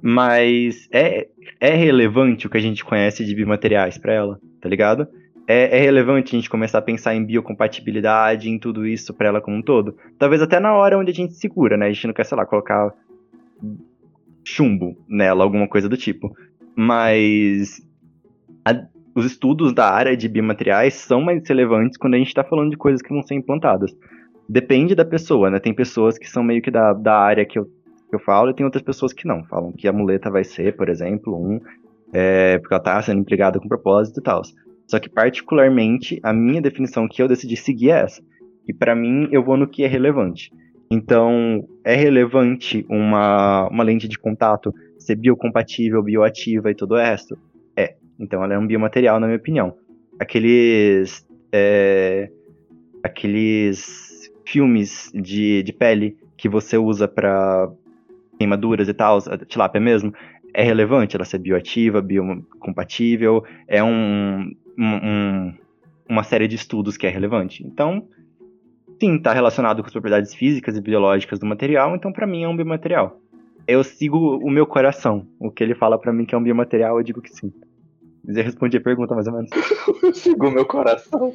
[0.00, 1.28] Mas é,
[1.60, 5.08] é relevante o que a gente conhece de biomateriais para ela, tá ligado?
[5.46, 9.40] É, é relevante a gente começar a pensar em biocompatibilidade, em tudo isso para ela
[9.40, 9.96] como um todo.
[10.18, 11.86] Talvez até na hora onde a gente segura, né?
[11.86, 12.92] A gente não quer, sei lá, colocar
[14.42, 16.34] chumbo nela, alguma coisa do tipo.
[16.74, 17.82] Mas
[18.64, 22.70] a- os estudos da área de biomateriais são mais relevantes quando a gente está falando
[22.70, 23.96] de coisas que vão ser implantadas.
[24.48, 25.58] Depende da pessoa, né?
[25.58, 28.54] Tem pessoas que são meio que da, da área que eu, que eu falo e
[28.54, 29.44] tem outras pessoas que não.
[29.44, 31.60] Falam que a muleta vai ser, por exemplo, um,
[32.12, 34.42] é, porque ela está sendo empregada com propósito e tal.
[34.86, 38.22] Só que, particularmente, a minha definição que eu decidi seguir é essa.
[38.68, 40.50] E para mim, eu vou no que é relevante.
[40.90, 47.38] Então, é relevante uma, uma lente de contato ser biocompatível, bioativa e todo o resto?
[48.18, 49.74] Então, ela é um biomaterial, na minha opinião.
[50.18, 51.26] Aqueles.
[51.52, 52.30] é,
[53.02, 57.70] aqueles filmes de, de pele que você usa para
[58.38, 60.12] queimaduras e tal, tilápia mesmo,
[60.52, 65.54] é relevante ela ser bioativa, biocompatível, é um, um- um-
[66.08, 67.64] uma série de estudos que é relevante.
[67.66, 68.06] Então,
[69.00, 72.48] sim, está relacionado com as propriedades físicas e biológicas do material, então para mim é
[72.48, 73.20] um biomaterial.
[73.66, 75.26] Eu sigo o meu coração.
[75.38, 77.52] O que ele fala pra mim que é um biomaterial, eu digo que sim.
[78.26, 79.50] Mas eu respondi a pergunta mais ou menos.
[80.02, 81.34] Eu sigo meu coração.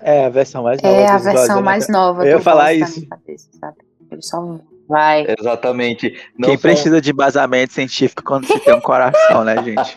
[0.00, 0.96] É a versão mais nova.
[0.96, 1.62] É a versão né?
[1.62, 2.98] mais nova Eu ia falar isso.
[2.98, 3.76] minha cabeça, sabe?
[4.10, 5.26] Ele só vai.
[5.38, 6.14] Exatamente.
[6.38, 9.96] Não Quem são- precisa de embasamento científico quando se tem um coração, né, gente?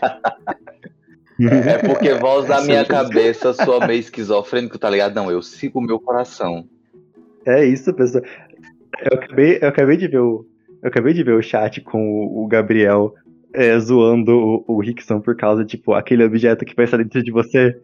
[1.42, 5.14] É porque voz da É minha cabeça soa meio esquizofrênico, tá ligado?
[5.14, 6.66] Não, eu sigo o meu coração.
[7.46, 8.22] É isso, pessoal.
[9.10, 10.44] Eu acabei, eu acabei de ver o.
[10.82, 13.14] Eu acabei de ver o chat com o, o Gabriel
[13.54, 17.30] é, zoando o, o Rickson por causa, tipo, aquele objeto que vai estar dentro de
[17.30, 17.76] você.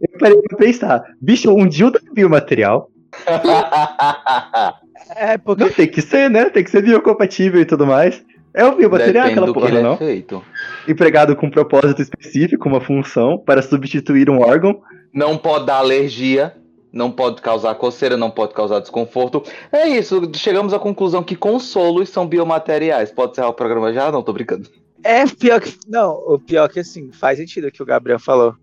[0.00, 2.90] Eu parei pra pensar, bicho, um dildo é biomaterial.
[5.14, 6.48] É, porque Não tem que ser, né?
[6.48, 8.24] Tem que ser biocompatível e tudo mais.
[8.54, 9.94] É o biomaterial Depende aquela porra, ele não?
[9.94, 10.42] é feito.
[10.86, 14.80] Empregado com um propósito específico, uma função, para substituir um órgão.
[15.12, 16.54] Não pode dar alergia,
[16.92, 19.42] não pode causar coceira, não pode causar desconforto.
[19.70, 23.10] É isso, chegamos à conclusão que consolos são biomateriais.
[23.10, 24.12] Pode ser o programa já?
[24.12, 24.68] Não, tô brincando.
[25.02, 25.74] É pior que.
[25.88, 28.54] Não, o pior que assim, faz sentido o que o Gabriel falou.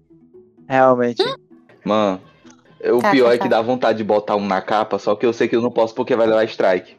[0.67, 1.23] Realmente.
[1.83, 2.21] Mano,
[2.91, 5.25] o Tá, pior tá, é que dá vontade de botar um na capa, só que
[5.25, 6.97] eu sei que eu não posso porque vai levar strike.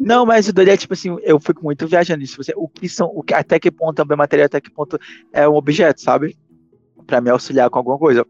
[0.00, 2.42] Não, mas o doido é tipo assim, eu fico muito viajando nisso.
[2.42, 4.98] Você, o que são, o que, até que ponto é um biomaterial, até que ponto
[5.32, 6.36] é um objeto, sabe?
[7.06, 8.26] Pra me auxiliar com alguma coisa.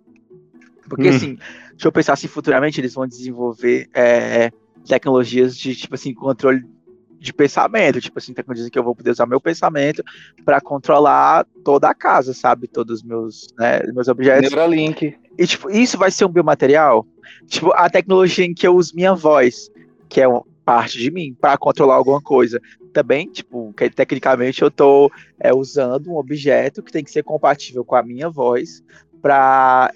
[0.88, 1.14] Porque Hum.
[1.14, 1.38] assim,
[1.70, 4.50] deixa eu pensar assim, futuramente eles vão desenvolver é,
[4.84, 6.64] tecnologias de, tipo assim, controle
[7.22, 10.02] de pensamento, tipo assim, tecnologias que eu vou poder usar meu pensamento
[10.44, 12.66] pra controlar toda a casa, sabe?
[12.66, 14.50] Todos os meus, né, meus objetos.
[14.50, 15.16] Neuralink.
[15.38, 17.06] E, tipo, isso vai ser um biomaterial?
[17.46, 19.70] Tipo, a tecnologia em que eu uso minha voz,
[20.08, 20.26] que é
[20.64, 22.60] parte de mim, para controlar alguma coisa.
[22.92, 27.84] Também, tipo, que tecnicamente eu tô é, usando um objeto que tem que ser compatível
[27.84, 28.82] com a minha voz
[29.22, 29.92] para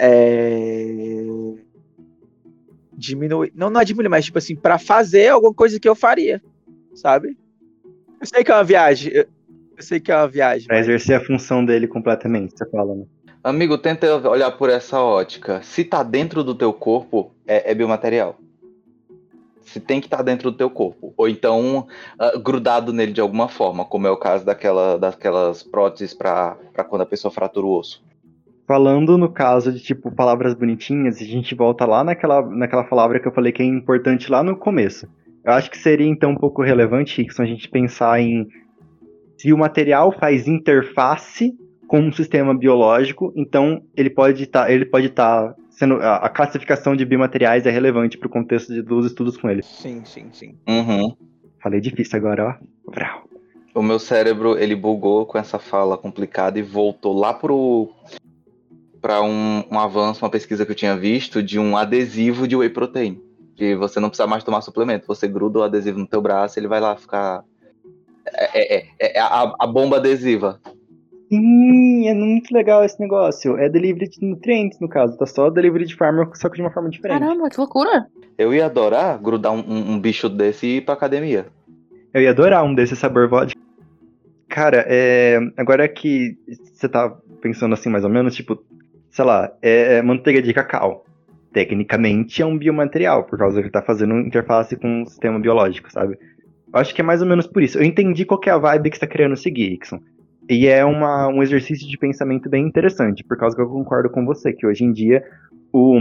[2.96, 3.52] diminuir.
[3.54, 6.40] Não, não é diminuir, mas, tipo assim, para fazer alguma coisa que eu faria,
[6.96, 7.36] sabe?
[8.20, 9.12] Eu sei que é uma viagem.
[9.12, 9.26] Eu,
[9.76, 10.66] eu sei que é uma viagem.
[10.66, 13.04] Pra mas- exercer a função dele completamente, você fala, né?
[13.44, 15.62] Amigo, tenta olhar por essa ótica.
[15.62, 18.40] Se tá dentro do teu corpo, é, é biomaterial.
[19.62, 21.14] Se tem que estar dentro do teu corpo.
[21.16, 21.86] Ou então
[22.18, 26.56] ah, grudado nele de alguma forma, como é o caso daquela, daquelas próteses para
[26.88, 28.02] quando a pessoa fratura o osso.
[28.66, 33.28] Falando no caso de, tipo, palavras bonitinhas, a gente volta lá naquela, naquela palavra que
[33.28, 35.06] eu falei que é importante lá no começo.
[35.46, 38.48] Eu acho que seria, então, um pouco relevante, Rickson, a gente pensar em
[39.38, 45.06] se o material faz interface com um sistema biológico, então ele pode estar, ele pode
[45.06, 49.36] estar sendo a, a classificação de biomateriais é relevante para o contexto de, dos estudos
[49.36, 49.62] com ele.
[49.62, 50.56] Sim, sim, sim.
[50.68, 51.14] Uhum.
[51.62, 52.90] Falei difícil agora, ó.
[52.90, 53.22] Vrau.
[53.72, 57.88] O meu cérebro, ele bugou com essa fala complicada e voltou lá pro
[59.00, 62.68] para um, um avanço, uma pesquisa que eu tinha visto de um adesivo de whey
[62.68, 63.20] protein.
[63.56, 65.06] Que você não precisa mais tomar suplemento.
[65.06, 67.42] Você gruda o adesivo no teu braço, ele vai lá ficar.
[68.26, 70.60] É, é- é- é a, a bomba adesiva.
[71.28, 73.56] Sim, é muito legal esse negócio.
[73.56, 75.16] É delivery de nutrientes, no caso.
[75.16, 77.20] Tá só delivery de farma, só que de uma forma diferente.
[77.20, 78.06] Caramba, que loucura.
[78.38, 81.46] Eu ia adorar grudar um, um- um bicho desse e ir pra academia.
[82.12, 83.58] Eu ia adorar um desse sabor vodka.
[84.48, 85.38] Cara, é...
[85.56, 86.36] agora que
[86.72, 88.62] você tá pensando assim, mais ou menos, tipo,
[89.10, 91.04] sei lá, é manteiga de cacau.
[91.56, 96.18] Tecnicamente é um biomaterial, por causa que tá fazendo interface com um sistema biológico, sabe?
[96.70, 97.78] Eu acho que é mais ou menos por isso.
[97.78, 99.98] Eu entendi qual é a vibe que você tá querendo seguir, Ixon.
[100.50, 104.26] E é uma, um exercício de pensamento bem interessante, por causa que eu concordo com
[104.26, 105.24] você, que hoje em dia
[105.72, 105.98] o,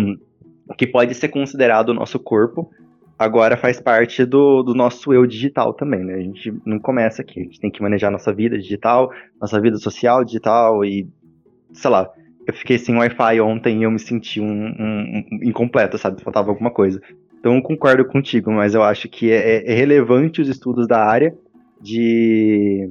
[0.68, 2.70] o que pode ser considerado o nosso corpo
[3.18, 6.16] agora faz parte do, do nosso eu digital também, né?
[6.16, 9.78] A gente não começa aqui, a gente tem que manejar nossa vida digital, nossa vida
[9.78, 11.08] social digital e,
[11.72, 12.12] sei lá,
[12.48, 16.22] eu fiquei sem Wi-Fi ontem e eu me senti um, um- um incompleto, sabe?
[16.22, 17.02] Faltava alguma coisa.
[17.40, 21.36] Então eu concordo contigo, mas eu acho que é, é relevante os estudos da área
[21.82, 22.90] de,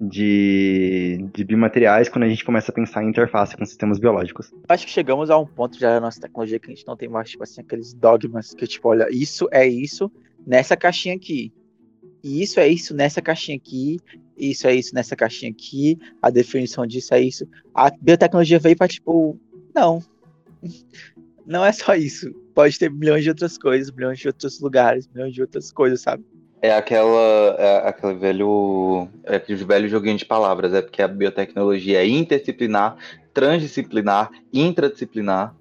[0.00, 4.52] de, de biomateriais quando a gente começa a pensar em interface com sistemas biológicos.
[4.68, 7.08] Acho que chegamos a um ponto já da nossa tecnologia que a gente não tem
[7.08, 10.10] mais, tipo assim, aqueles dogmas que, tipo, olha, isso é isso
[10.46, 11.52] nessa caixinha aqui.
[12.24, 14.00] E isso é isso nessa caixinha aqui.
[14.36, 15.98] Isso é isso nessa caixinha aqui.
[16.22, 17.46] A definição disso é isso.
[17.74, 19.38] A biotecnologia veio pra, tipo,
[19.74, 20.02] não.
[21.46, 22.32] Não é só isso.
[22.54, 26.24] Pode ter milhões de outras coisas, milhões de outros lugares, milhões de outras coisas, sabe?
[26.62, 27.54] É aquela.
[27.58, 29.06] É aquele velho.
[29.24, 32.96] É aquele velho joguinho de palavras, é porque a biotecnologia é interdisciplinar,
[33.34, 35.54] transdisciplinar, intradisciplinar.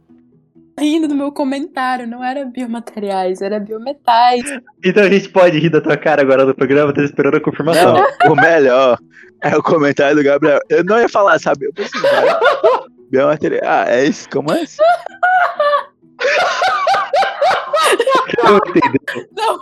[0.84, 4.44] Rindo do meu comentário, não era biomateriais, era biometais.
[4.84, 7.96] Então a gente pode rir da tua cara agora no programa, tá esperando a confirmação.
[8.30, 9.00] O melhor
[9.42, 10.60] é o comentário do Gabriel.
[10.70, 11.68] Eu não ia falar, sabe?
[11.68, 12.26] Eu pensei, vai.
[13.10, 13.62] Biomaterial.
[13.66, 14.30] Ah, é isso?
[14.30, 14.82] Como é isso?
[19.32, 19.58] Não,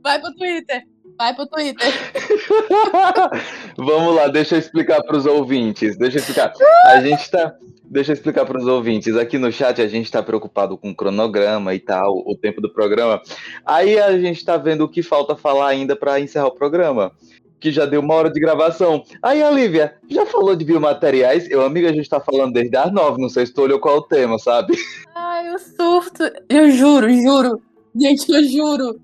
[0.00, 0.82] vai pro Twitter.
[1.18, 1.86] Vai pro Twitter.
[3.76, 5.96] Vamos lá, deixa eu explicar para os ouvintes.
[5.96, 6.52] Deixa eu explicar.
[6.86, 7.54] A gente tá.
[7.84, 9.16] Deixa eu explicar para os ouvintes.
[9.16, 12.72] Aqui no chat a gente está preocupado com o cronograma e tal, o tempo do
[12.72, 13.22] programa.
[13.64, 17.12] Aí a gente está vendo o que falta falar ainda para encerrar o programa.
[17.58, 19.02] Que já deu uma hora de gravação.
[19.22, 21.48] Aí, Olivia, já falou de biomateriais?
[21.48, 23.22] Eu, amiga, a gente está falando desde as nove.
[23.22, 24.74] Não sei se tu olhou qual é o tema, sabe?
[25.14, 26.22] Ai, eu surto.
[26.50, 27.62] Eu juro, juro.
[27.98, 29.00] Gente, eu juro.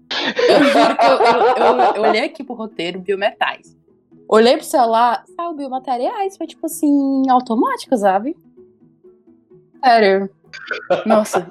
[0.48, 3.76] Eu juro que eu, eu, eu, eu olhei aqui pro roteiro, biometais.
[4.28, 6.36] Olhei pro celular, saiu biomateriais.
[6.36, 8.36] Foi tipo assim, automático, sabe?
[9.82, 10.30] Sério.
[11.06, 11.46] Nossa.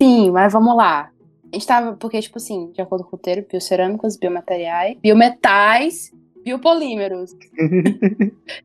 [0.00, 1.10] Sim, mas vamos lá.
[1.52, 6.12] A gente tava, porque, tipo assim, de acordo com o roteiro, biocerâmicos, biomateriais, biometais,
[6.44, 7.32] biopolímeros.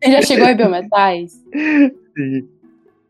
[0.04, 1.34] Você já chegou em biometais?
[2.18, 2.50] Sim.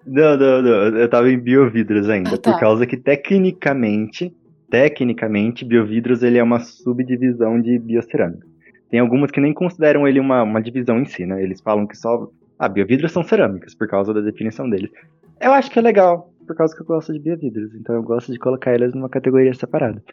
[0.05, 0.97] Não, não, não.
[0.97, 2.35] Eu tava em biovidros ainda.
[2.35, 2.51] Ah, tá.
[2.51, 4.33] Por causa que, tecnicamente,
[4.69, 8.47] tecnicamente, biovidros ele é uma subdivisão de biocerâmica.
[8.89, 11.41] Tem algumas que nem consideram ele uma, uma divisão em si, né?
[11.41, 12.29] Eles falam que só.
[12.57, 14.91] Ah, biovidros são cerâmicas, por causa da definição deles.
[15.39, 17.73] Eu acho que é legal, por causa que eu gosto de biovidros.
[17.75, 20.03] Então eu gosto de colocar eles numa categoria separada.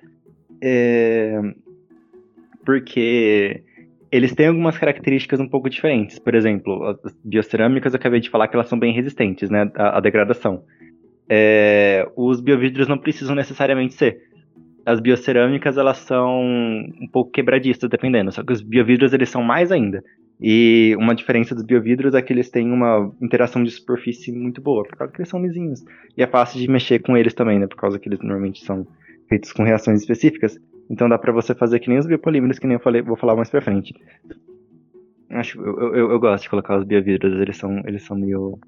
[0.60, 1.40] É...
[2.64, 3.62] Porque
[4.10, 6.18] eles têm algumas características um pouco diferentes.
[6.18, 9.98] Por exemplo, as biocerâmicas, eu acabei de falar que elas são bem resistentes, né, à,
[9.98, 10.62] à degradação.
[11.28, 14.18] É, os biovidros não precisam necessariamente ser.
[14.86, 18.32] As biocerâmicas, elas são um pouco quebradiças, dependendo.
[18.32, 20.02] Só que os biovidros, eles são mais ainda.
[20.40, 24.84] E uma diferença dos biovidros é que eles têm uma interação de superfície muito boa,
[24.84, 25.84] por causa que eles são lisinhos.
[26.16, 28.86] E é fácil de mexer com eles também, né, por causa que eles normalmente são
[29.28, 30.58] feitos com reações específicas.
[30.90, 33.36] Então dá pra você fazer que nem os biopolímeros, que nem eu falei, vou falar
[33.36, 33.94] mais pra frente.
[35.30, 38.58] Acho, eu, eu, eu gosto de colocar os biovidros, eles são, eles são meio.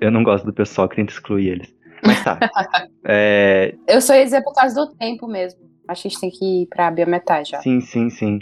[0.00, 1.72] Eu não gosto do pessoal que tenta excluir eles.
[2.04, 2.38] Mas tá.
[3.04, 5.60] é, Eu só ia dizer por causa do tempo mesmo.
[5.86, 7.60] Acho que a gente tem que ir pra biometais já.
[7.60, 8.40] sim, sim, sim.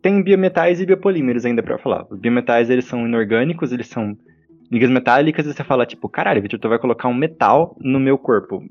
[0.00, 2.06] Tem biometais e biopolímeros ainda pra falar.
[2.08, 4.16] Os biometais, eles são inorgânicos, eles são
[4.70, 8.16] ligas metálicas, e você fala, tipo, caralho, Victor, tu vai colocar um metal no meu
[8.16, 8.62] corpo.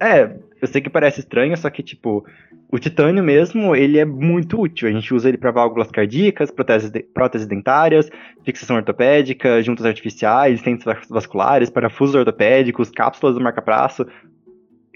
[0.00, 2.24] É, eu sei que parece estranho, só que, tipo,
[2.72, 4.88] o titânio mesmo, ele é muito útil.
[4.88, 8.10] A gente usa ele para válvulas cardíacas, próteses, de- próteses dentárias,
[8.44, 14.06] fixação ortopédica, juntas artificiais, vas- vasculares, parafusos ortopédicos, cápsulas do marca-braço.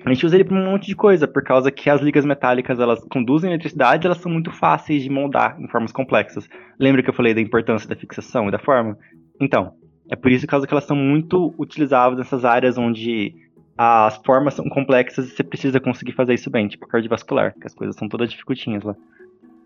[0.05, 2.79] A gente usa ele para um monte de coisa, por causa que as ligas metálicas,
[2.79, 6.49] elas conduzem eletricidade, elas são muito fáceis de moldar em formas complexas.
[6.79, 8.99] Lembra que eu falei da importância da fixação e da forma?
[9.41, 9.73] Então,
[10.11, 13.35] é por isso que elas são muito utilizáveis nessas áreas onde
[13.77, 17.75] as formas são complexas e você precisa conseguir fazer isso bem, tipo cardiovascular, que as
[17.75, 18.95] coisas são todas dificultinhas lá.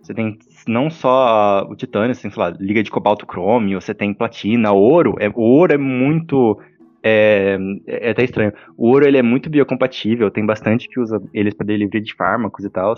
[0.02, 3.92] Você tem não só o titânio, você tem, sei lá, liga de cobalto crômio, você
[3.92, 5.16] tem platina, ouro.
[5.18, 6.58] É, o ouro é muito.
[7.02, 8.52] É, é até estranho.
[8.76, 12.64] O ouro ele é muito biocompatível, tem bastante que usa eles para delivery de fármacos
[12.64, 12.94] e tal.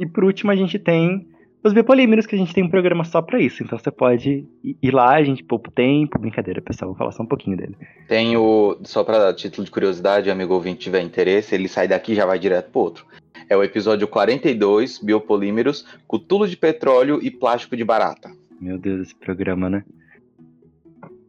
[0.00, 1.28] E por último a gente tem
[1.64, 3.62] os biopolímeros, que a gente tem um programa só pra isso.
[3.62, 6.18] Então você pode ir- lá, a gente poupa o tempo.
[6.18, 7.76] Brincadeira, pessoal, vou falar só um pouquinho dele.
[8.06, 8.76] Tem o.
[8.84, 12.38] Só para título de curiosidade, amigo ouvinte tiver interesse, ele sai daqui e já vai
[12.38, 13.06] direto pro outro.
[13.48, 18.30] É o episódio 42, Biopolímeros, Cutulo de Petróleo e Plástico de Barata.
[18.60, 19.84] Meu Deus, esse programa, né?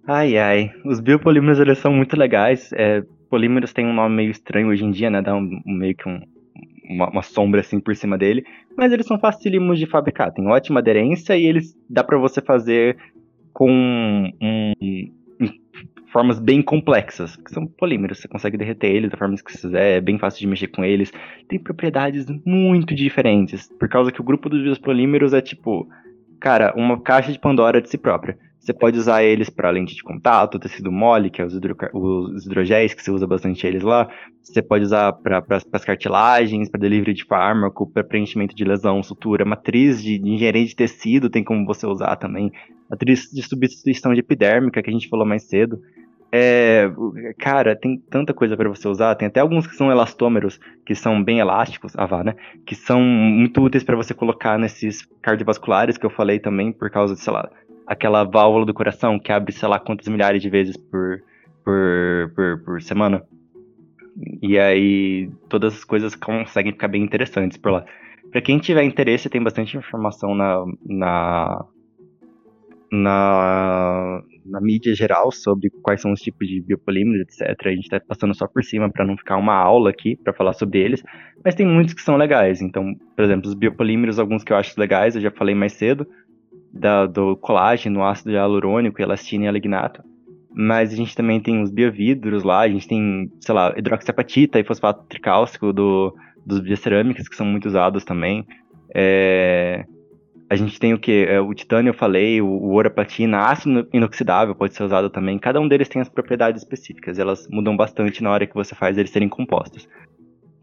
[0.08, 0.72] Ai, ai.
[0.86, 2.70] Os biopolímeros, eles são muito legais.
[2.74, 5.22] É, polímeros têm um nome meio estranho hoje em dia, né?
[5.22, 6.22] Dá um- meio que um-
[6.90, 8.44] uma, uma sombra assim por cima dele.
[8.78, 10.32] Mas eles são facílimos de fabricar.
[10.32, 12.98] Tem ótima aderência e eles dá pra você fazer
[13.54, 13.70] com
[14.42, 14.74] um-
[16.12, 18.20] formas bem complexas, que são polímeros.
[18.20, 20.84] Você consegue derreter eles da forma que você quiser, é bem fácil de mexer com
[20.84, 21.12] eles.
[21.50, 25.88] Tem propriedades muito diferentes, por causa que o grupo dos biopolímeros é tipo
[26.40, 28.38] cara, uma caixa de Pandora de si própria.
[28.66, 32.48] Você pode usar eles para lente de contato, tecido mole, que é os, hidroca- os
[32.48, 34.10] hidrogéis, que você usa bastante eles lá.
[34.42, 39.46] Você pode usar para as cartilagens, para delivery de fármaco, para preenchimento de lesão, sutura,
[39.46, 42.52] matriz de, de engenharia de tecido, tem como você usar também.
[42.90, 45.80] Matriz de substituição de epidérmica, que a gente falou mais cedo.
[46.32, 46.92] É,
[47.38, 49.14] cara, tem tanta coisa para você usar.
[49.14, 52.36] Tem até alguns que são elastômeros, que são bem elásticos, ah, vá, né?
[52.66, 57.14] Que são muito úteis para você colocar nesses cardiovasculares que eu falei também, por causa
[57.14, 57.48] de, sei lá,
[57.88, 61.22] aquela válvula do coração que abre, sei lá, quantas milhares de vezes por,
[61.64, 63.24] por, por, por semana.
[64.42, 67.86] E aí, todas as coisas conseguem ficar bem interessantes por lá.
[68.32, 71.66] Pra quem tiver interesse, tem bastante informação na, na,
[72.92, 77.58] na, na mídia geral sobre quais são os tipos de biopolímeros, etc.
[77.66, 80.54] A gente tá passando só por cima para não ficar uma aula aqui para falar
[80.54, 81.04] sobre eles,
[81.44, 82.62] mas tem muitos que são legais.
[82.62, 86.08] Então, por exemplo, os biopolímeros, alguns que eu acho legais, eu já falei mais cedo,
[86.76, 90.04] da, do colágeno, ácido hialurônico, elastina e alignato.
[90.54, 94.64] Mas a gente também tem os biovidros lá, a gente tem, sei lá, hidroxiapatita e
[94.64, 96.16] fosfato tricálcico do,
[96.46, 98.46] dos biocerâmicas, que são muito usados também.
[98.94, 99.86] É,
[100.50, 101.26] a gente tem o que?
[101.28, 105.40] É, o titânio, eu falei, o, o ouro, platina, ácido inoxidável pode ser usado também.
[105.40, 108.98] Cada um deles tem as propriedades específicas, elas mudam bastante na hora que você faz
[108.98, 109.88] eles serem compostos.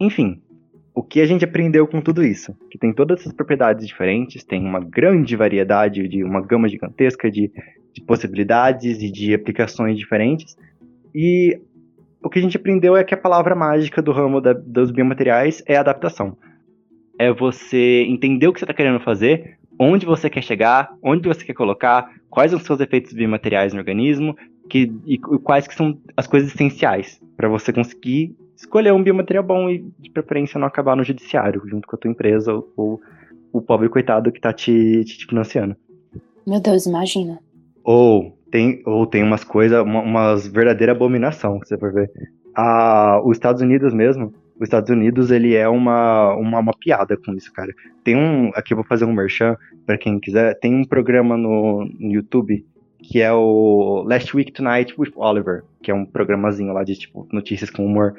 [0.00, 0.40] Enfim,
[0.94, 2.54] o que a gente aprendeu com tudo isso?
[2.70, 7.50] Que tem todas essas propriedades diferentes, tem uma grande variedade, de uma gama gigantesca de,
[7.92, 10.56] de possibilidades e de aplicações diferentes.
[11.14, 11.58] E
[12.22, 15.62] o que a gente aprendeu é que a palavra mágica do ramo da, dos biomateriais
[15.66, 16.36] é adaptação.
[17.18, 21.44] É você entender o que você está querendo fazer, onde você quer chegar, onde você
[21.44, 24.36] quer colocar, quais são os seus efeitos biomateriais no organismo
[24.68, 29.68] que, e quais que são as coisas essenciais para você conseguir escolher um biomaterial bom
[29.68, 33.00] e, de preferência, não acabar no judiciário, junto com a tua empresa ou, ou
[33.52, 35.76] o pobre coitado que está te, te, financiando.
[36.46, 37.38] Meu Deus, imagina.
[37.84, 42.10] Ou tem, ou tem umas coisas, uma, umas verdadeira abominação, que você for ver.
[42.54, 47.34] Ah, os Estados Unidos mesmo, os Estados Unidos, ele é uma, uma, uma, piada com
[47.34, 47.72] isso, cara.
[48.04, 48.50] Tem um.
[48.54, 50.58] Aqui eu vou fazer um merchan para quem quiser.
[50.60, 52.64] Tem um programa no, no, YouTube
[52.98, 57.26] que é o Last Week Tonight with Oliver, que é um programazinho lá de tipo
[57.32, 58.14] notícias com humor.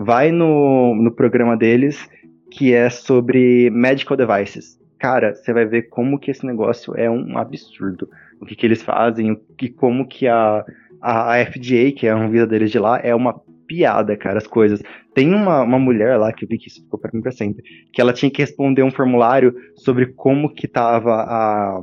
[0.00, 2.08] Vai no, no programa deles
[2.52, 4.78] que é sobre medical devices.
[4.96, 8.08] Cara, você vai ver como que esse negócio é um absurdo.
[8.40, 10.64] O que, que eles fazem, e como que a,
[11.02, 14.80] a, FDA, que é a Anvisa deles de lá, é uma piada, cara, as coisas.
[15.12, 17.64] Tem uma, uma mulher lá, que eu vi que isso ficou pra mim pra sempre,
[17.92, 21.82] que ela tinha que responder um formulário sobre como que tava a,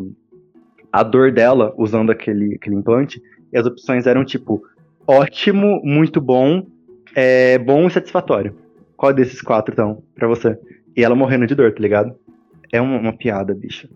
[0.89, 4.63] a dor dela usando aquele, aquele implante, e as opções eram tipo,
[5.05, 6.65] ótimo, muito bom,
[7.15, 8.55] é, bom e satisfatório.
[8.97, 10.57] Qual desses quatro, então, pra você?
[10.95, 12.15] E ela morrendo de dor, tá ligado?
[12.71, 13.89] É uma, uma piada, bicho.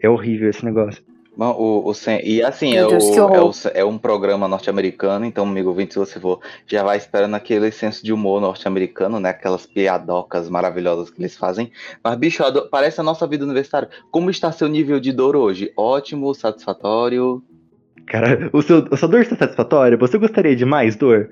[0.00, 1.02] É horrível esse negócio.
[1.36, 1.92] Bom, o, o,
[2.24, 5.98] e assim, é, Deus, o, é, o, é, um programa norte-americano, então, amigo ouvinte, se
[5.98, 9.30] você for, já vai esperando aquele senso de humor norte-americano, né?
[9.30, 11.70] Aquelas piadocas maravilhosas que eles fazem.
[12.02, 13.88] Mas, bicho, parece a nossa vida universitária.
[14.10, 15.72] Como está seu nível de dor hoje?
[15.76, 17.40] Ótimo, satisfatório?
[18.06, 19.96] Cara, o seu, a sua dor está satisfatória?
[19.96, 21.30] Você gostaria de mais dor?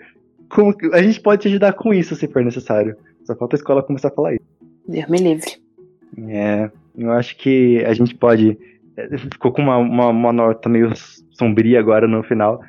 [0.48, 2.96] Como, a gente pode te ajudar com isso se for necessário.
[3.24, 4.44] Só falta a escola começar a falar isso.
[4.86, 5.50] Deus me livre.
[6.28, 8.56] É, eu acho que a gente pode
[9.18, 10.90] ficou com uma, uma, uma, nota meio
[11.32, 12.60] sombria agora no final.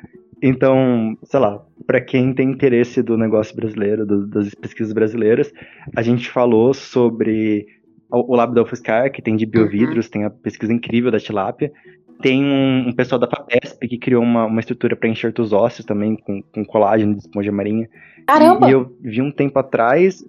[0.42, 5.52] Então, sei lá, para quem tem interesse do negócio brasileiro, do, das pesquisas brasileiras,
[5.96, 7.66] a gente falou sobre
[8.10, 10.12] o, o Lab da UFSCar, que tem de biovidros, uhum.
[10.12, 11.72] tem a pesquisa incrível da tilápia.
[12.20, 16.16] Tem um, um pessoal da FAPESP que criou uma, uma estrutura para enxertos ósseos também,
[16.16, 17.88] com, com colágeno de esponja marinha.
[18.26, 18.66] Caramba!
[18.66, 20.24] E, e eu vi um tempo atrás.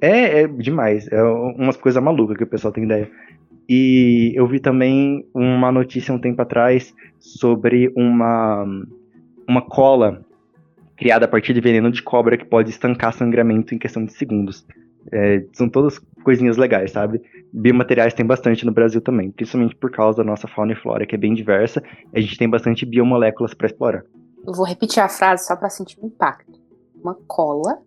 [0.00, 1.08] É, é demais.
[1.10, 3.10] É umas coisas malucas que o pessoal tem ideia.
[3.68, 8.64] E eu vi também uma notícia um tempo atrás sobre uma,
[9.48, 10.24] uma cola
[10.96, 14.66] criada a partir de veneno de cobra que pode estancar sangramento em questão de segundos.
[15.10, 17.20] É, são todas coisinhas legais, sabe?
[17.52, 21.14] Biomateriais tem bastante no Brasil também, principalmente por causa da nossa fauna e flora, que
[21.14, 21.82] é bem diversa.
[22.14, 24.04] A gente tem bastante biomoléculas para explorar.
[24.46, 26.60] Eu vou repetir a frase só para sentir o impacto.
[27.02, 27.78] Uma cola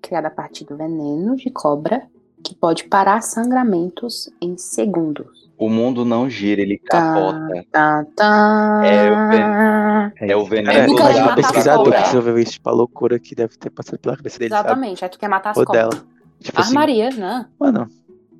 [0.00, 2.02] criada a partir do veneno de cobra
[2.42, 5.50] que pode parar sangramentos em segundos.
[5.58, 7.66] O mundo não gira, ele tá, capota.
[7.70, 10.12] Tá, tá, é o veneno.
[10.16, 10.70] É o veneno.
[11.02, 14.16] É, é um pesquisador que resolveu isso, tipo, a loucura que deve ter passado pela
[14.16, 14.54] cabeça dele.
[14.54, 15.04] Exatamente, sabe?
[15.04, 16.06] aí tu quer matar as cobras.
[16.40, 17.46] Tipo assim, Maria, né?
[17.58, 17.88] Mano,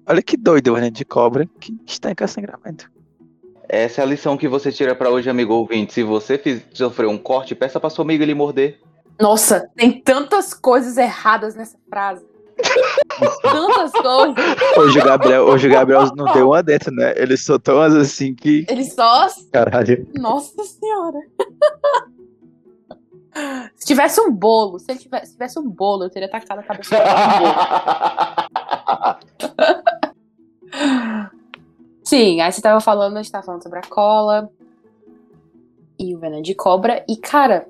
[0.07, 2.91] olha que doido o veneno de cobra que estanca sangramento.
[3.69, 5.93] Essa é a lição que você tira para hoje, amigo ouvinte.
[5.93, 8.81] Se você fiz, sofrer um corte, peça pra seu amigo ele morder.
[9.21, 12.25] Nossa, tem tantas coisas erradas nessa frase.
[13.43, 14.45] Tantas coisas.
[14.77, 17.15] Hoje o Gabriel, hoje o Gabriel não deu uma dentro, né?
[17.17, 18.67] Ele soltou umas assim que.
[18.69, 19.29] Ele só.
[19.53, 20.07] Caralho.
[20.15, 21.19] Nossa senhora.
[23.75, 26.65] Se tivesse um bolo, se ele tivesse, se tivesse um bolo, eu teria tacado a
[26.65, 27.11] cabeça bolo.
[32.05, 34.51] Sim, aí você tava falando, a gente tava falando sobre a cola
[35.99, 37.05] e o veneno de cobra.
[37.09, 37.69] E, cara,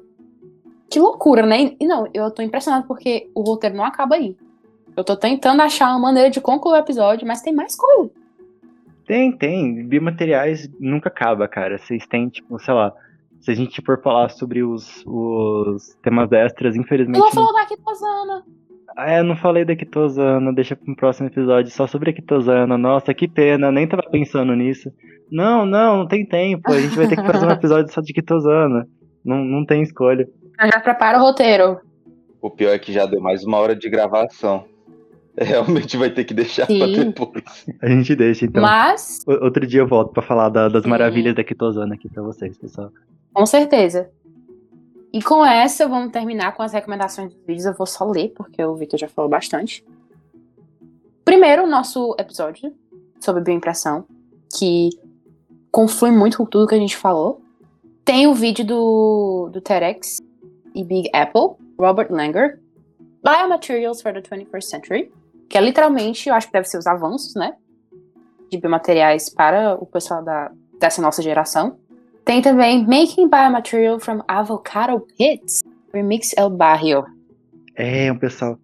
[0.88, 1.76] que loucura, né?
[1.78, 4.36] E não, eu tô impressionado porque o roteiro não acaba aí.
[4.96, 8.11] Eu tô tentando achar uma maneira de concluir o episódio, mas tem mais coisa.
[9.06, 9.86] Tem, tem.
[9.86, 11.78] Biomateriais nunca acaba, cara.
[11.78, 12.92] Vocês têm, tipo, sei lá.
[13.41, 17.18] Se a gente for falar sobre os, os temas extras, infelizmente.
[17.18, 18.45] Eu não falou da Quitosana.
[18.97, 22.76] Ah, é, eu não falei da Quitosana, deixa pro próximo episódio só sobre a Quitosana.
[22.76, 24.93] Nossa, que pena, nem tava pensando nisso.
[25.30, 26.70] Não, não, não tem tempo.
[26.70, 28.86] A gente vai ter que fazer um episódio só de Quitosana.
[29.24, 30.28] Não, não tem escolha.
[30.61, 31.78] Já prepara o roteiro.
[32.43, 34.64] O pior é que já deu mais uma hora de gravação.
[35.38, 36.78] Realmente vai ter que deixar Sim.
[36.78, 37.66] pra depois.
[37.80, 38.62] A gente deixa, então.
[38.62, 39.24] Mas.
[39.26, 40.91] Outro dia eu volto pra falar da, das Sim.
[40.91, 42.91] maravilhas da Kitosana aqui pra vocês, pessoal.
[43.33, 44.11] Com certeza.
[45.12, 47.66] E com essa, vamos terminar com as recomendações dos vídeos.
[47.66, 49.85] Eu vou só ler, porque o Victor já falou bastante.
[51.24, 52.72] Primeiro, o nosso episódio
[53.20, 54.05] sobre bioimpressão,
[54.57, 54.91] que
[55.70, 57.43] conflui muito com tudo que a gente falou.
[58.05, 60.18] Tem o vídeo do, do TEDx
[60.74, 62.61] e Big Apple, Robert Langer,
[63.22, 65.12] Biomaterials for the 21st Century,
[65.49, 67.55] que é literalmente, eu acho que deve ser os avanços, né?
[68.51, 71.78] De biomateriais para o pessoal da, dessa nossa geração.
[72.25, 75.62] Tem também Making Biomaterial from Avocado Pits,
[75.93, 77.05] Remix El Barrio.
[77.75, 78.59] É, um pessoal,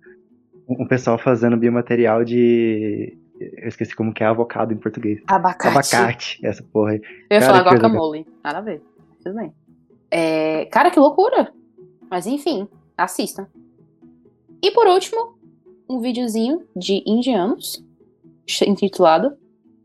[0.68, 3.16] um pessoal fazendo biomaterial de.
[3.38, 5.20] Eu esqueci como que é avocado em português.
[5.26, 5.68] Abacate.
[5.68, 7.00] Abacate, essa porra aí.
[7.30, 8.26] Eu ia Cara, falar que guacamole.
[8.42, 8.82] Nada a ver.
[9.22, 9.52] Tudo bem.
[10.10, 11.52] É, cara, que loucura.
[12.10, 13.46] Mas enfim, assistam.
[14.62, 15.38] E por último,
[15.88, 17.84] um videozinho de indianos
[18.66, 19.36] intitulado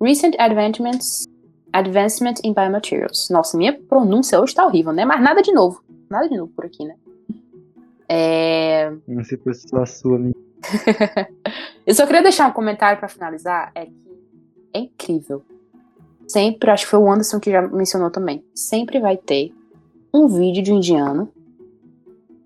[0.01, 1.25] Recent Advancements
[1.73, 3.29] Advancement in Biomaterials.
[3.29, 5.05] Nossa, minha pronúncia hoje tá horrível, né?
[5.05, 5.83] Mas nada de novo.
[6.09, 6.95] Nada de novo por aqui, né?
[8.07, 8.91] É...
[9.07, 10.19] Não sei se fosse só a sua.
[11.87, 13.71] Eu só queria deixar um comentário pra finalizar.
[13.73, 14.01] É que
[14.73, 15.43] é incrível.
[16.27, 18.43] Sempre, acho que foi o Anderson que já mencionou também.
[18.53, 19.53] Sempre vai ter
[20.13, 21.31] um vídeo de um indiano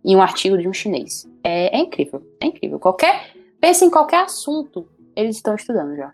[0.04, 1.28] e um artigo de um chinês.
[1.44, 2.22] É, é incrível.
[2.40, 2.80] É incrível.
[2.80, 3.34] Qualquer.
[3.60, 6.14] Pensa em qualquer assunto, eles estão estudando já.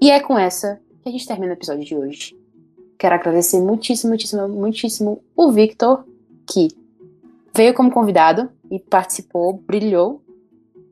[0.00, 2.36] E é com essa a gente termina o episódio de hoje.
[2.98, 6.04] Quero agradecer muitíssimo, muitíssimo, muitíssimo o Victor,
[6.46, 6.68] que
[7.54, 10.22] veio como convidado e participou, brilhou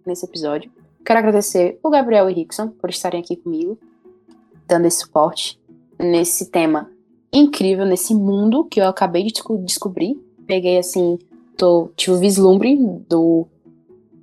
[0.04, 0.70] nesse episódio.
[1.04, 3.78] Quero agradecer o Gabriel e Rickson por estarem aqui comigo,
[4.66, 5.60] dando esse suporte
[5.98, 6.90] nesse tema
[7.32, 10.16] incrível, nesse mundo que eu acabei de desco- descobrir.
[10.46, 11.18] Peguei assim,
[11.56, 12.76] tô, tive o vislumbre
[13.08, 13.46] do,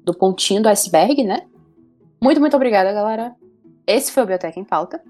[0.03, 1.45] do pontinho do iceberg, né?
[2.21, 3.35] Muito, muito obrigada, galera.
[3.85, 5.01] Esse foi o Biotech em Pauta.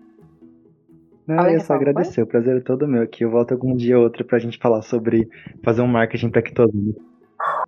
[1.26, 3.24] Não, Alguém eu só agradecer, o prazer é todo meu aqui.
[3.24, 5.30] Eu volto algum dia ou outro pra gente falar sobre
[5.64, 7.02] fazer um marketing pra que todo mundo.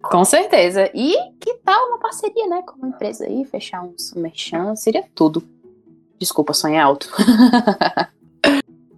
[0.02, 0.90] Com certeza.
[0.94, 2.62] E que tal uma parceria, né?
[2.66, 5.44] Com uma empresa aí, fechar um merchan, seria tudo.
[6.20, 7.10] Desculpa, sonhar alto.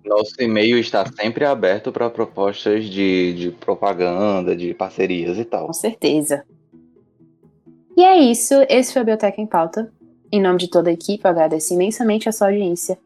[0.05, 5.67] Nosso e-mail está sempre aberto para propostas de, de propaganda, de parcerias e tal.
[5.67, 6.43] Com certeza.
[7.95, 8.53] E é isso.
[8.69, 9.91] Esse foi o Biotech em Pauta.
[10.31, 12.97] Em nome de toda a equipe, eu agradeço imensamente a sua audiência.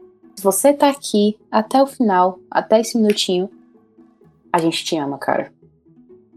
[0.42, 3.48] Você tá aqui até o final, até esse minutinho,
[4.52, 5.54] a gente te ama, cara.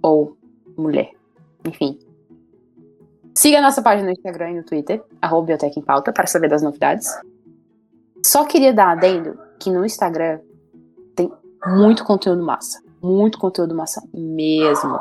[0.03, 0.37] Ou
[0.77, 1.13] mulher.
[1.67, 1.99] Enfim.
[3.35, 6.51] Siga a nossa página no Instagram e no Twitter, arroba Biotech em Pauta, para saber
[6.51, 7.09] das novidades.
[8.23, 10.39] Só queria dar adendo que no Instagram
[11.17, 11.33] tem
[11.67, 12.83] muito conteúdo massa.
[13.03, 14.99] Muito conteúdo massa mesmo.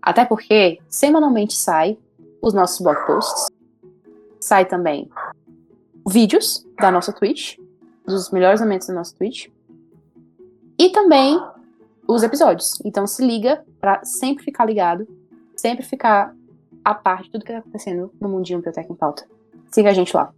[0.00, 1.98] Até porque semanalmente sai
[2.40, 3.48] os nossos blog posts.
[4.38, 5.10] Sai também
[6.08, 7.58] vídeos da nossa Twitch,
[8.06, 9.48] dos melhores momentos da nossa Twitch.
[10.78, 11.40] E também
[12.06, 12.80] os episódios.
[12.84, 15.06] Então se liga pra sempre ficar ligado,
[15.56, 16.34] sempre ficar
[16.84, 19.26] a par de tudo que tá acontecendo no Mundinho Biotech em Pauta.
[19.70, 20.32] Siga a gente lá.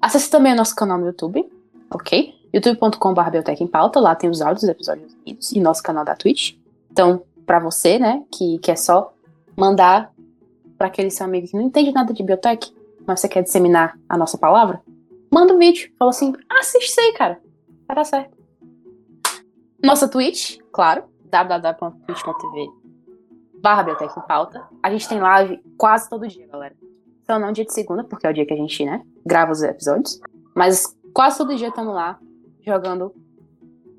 [0.00, 1.50] Acesse também o nosso canal no YouTube,
[1.90, 2.34] ok?
[2.52, 6.54] youtube.com.br em Pauta, lá tem os áudios dos episódios e nosso canal da Twitch.
[6.90, 9.12] Então, pra você, né, que quer só
[9.56, 10.12] mandar
[10.76, 12.74] pra aquele seu amigo que não entende nada de biotech,
[13.06, 14.82] mas você quer disseminar a nossa palavra,
[15.32, 15.92] manda um vídeo.
[15.98, 17.40] Fala assim, assiste isso aí, cara.
[17.86, 18.36] Vai dar certo.
[19.82, 22.70] Nossa Twitch, claro, www.twitch.tv
[23.60, 24.68] barra Biotech em Pauta.
[24.82, 26.74] A gente tem live quase todo dia, galera.
[27.22, 29.62] Então não dia de segunda, porque é o dia que a gente, né, grava os
[29.62, 30.20] episódios.
[30.54, 32.18] Mas quase todo dia estamos lá,
[32.66, 33.14] jogando,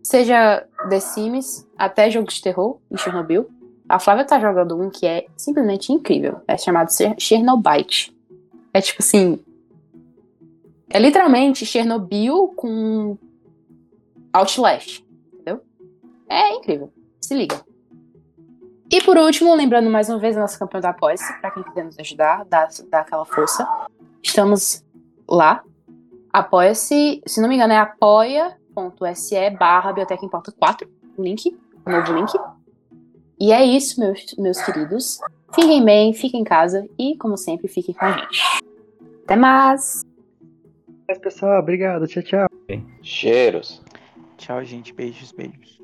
[0.04, 3.50] seja The Sims, até jogos de terror em Chernobyl.
[3.88, 6.42] A Flávia tá jogando um que é simplesmente incrível.
[6.48, 8.14] É chamado Cher- Chernobite.
[8.74, 9.40] É tipo assim.
[10.94, 13.18] É literalmente Chernobyl com
[14.32, 15.04] Outlast.
[15.34, 15.64] Entendeu?
[16.30, 16.94] É incrível.
[17.20, 17.60] Se liga.
[18.92, 21.84] E por último, lembrando mais uma vez a nossa campanha da Apoia-se, pra quem quiser
[21.84, 23.68] nos ajudar, dar, dar aquela força.
[24.22, 24.86] Estamos
[25.28, 25.64] lá.
[26.32, 30.88] Apoia-se, se não me engano, é apoia.se barra Biotech Importa 4,
[31.18, 32.32] o link, o novo link.
[33.40, 35.20] E é isso, meus, meus queridos.
[35.56, 38.44] Fiquem bem, fiquem em casa e, como sempre, fiquem com a gente.
[39.24, 40.13] Até mais!
[41.14, 42.08] Mas, pessoal, obrigado.
[42.08, 42.48] Tchau, tchau.
[43.04, 43.84] Cheiros.
[44.36, 44.92] Tchau, gente.
[44.92, 45.83] Beijos, beijos.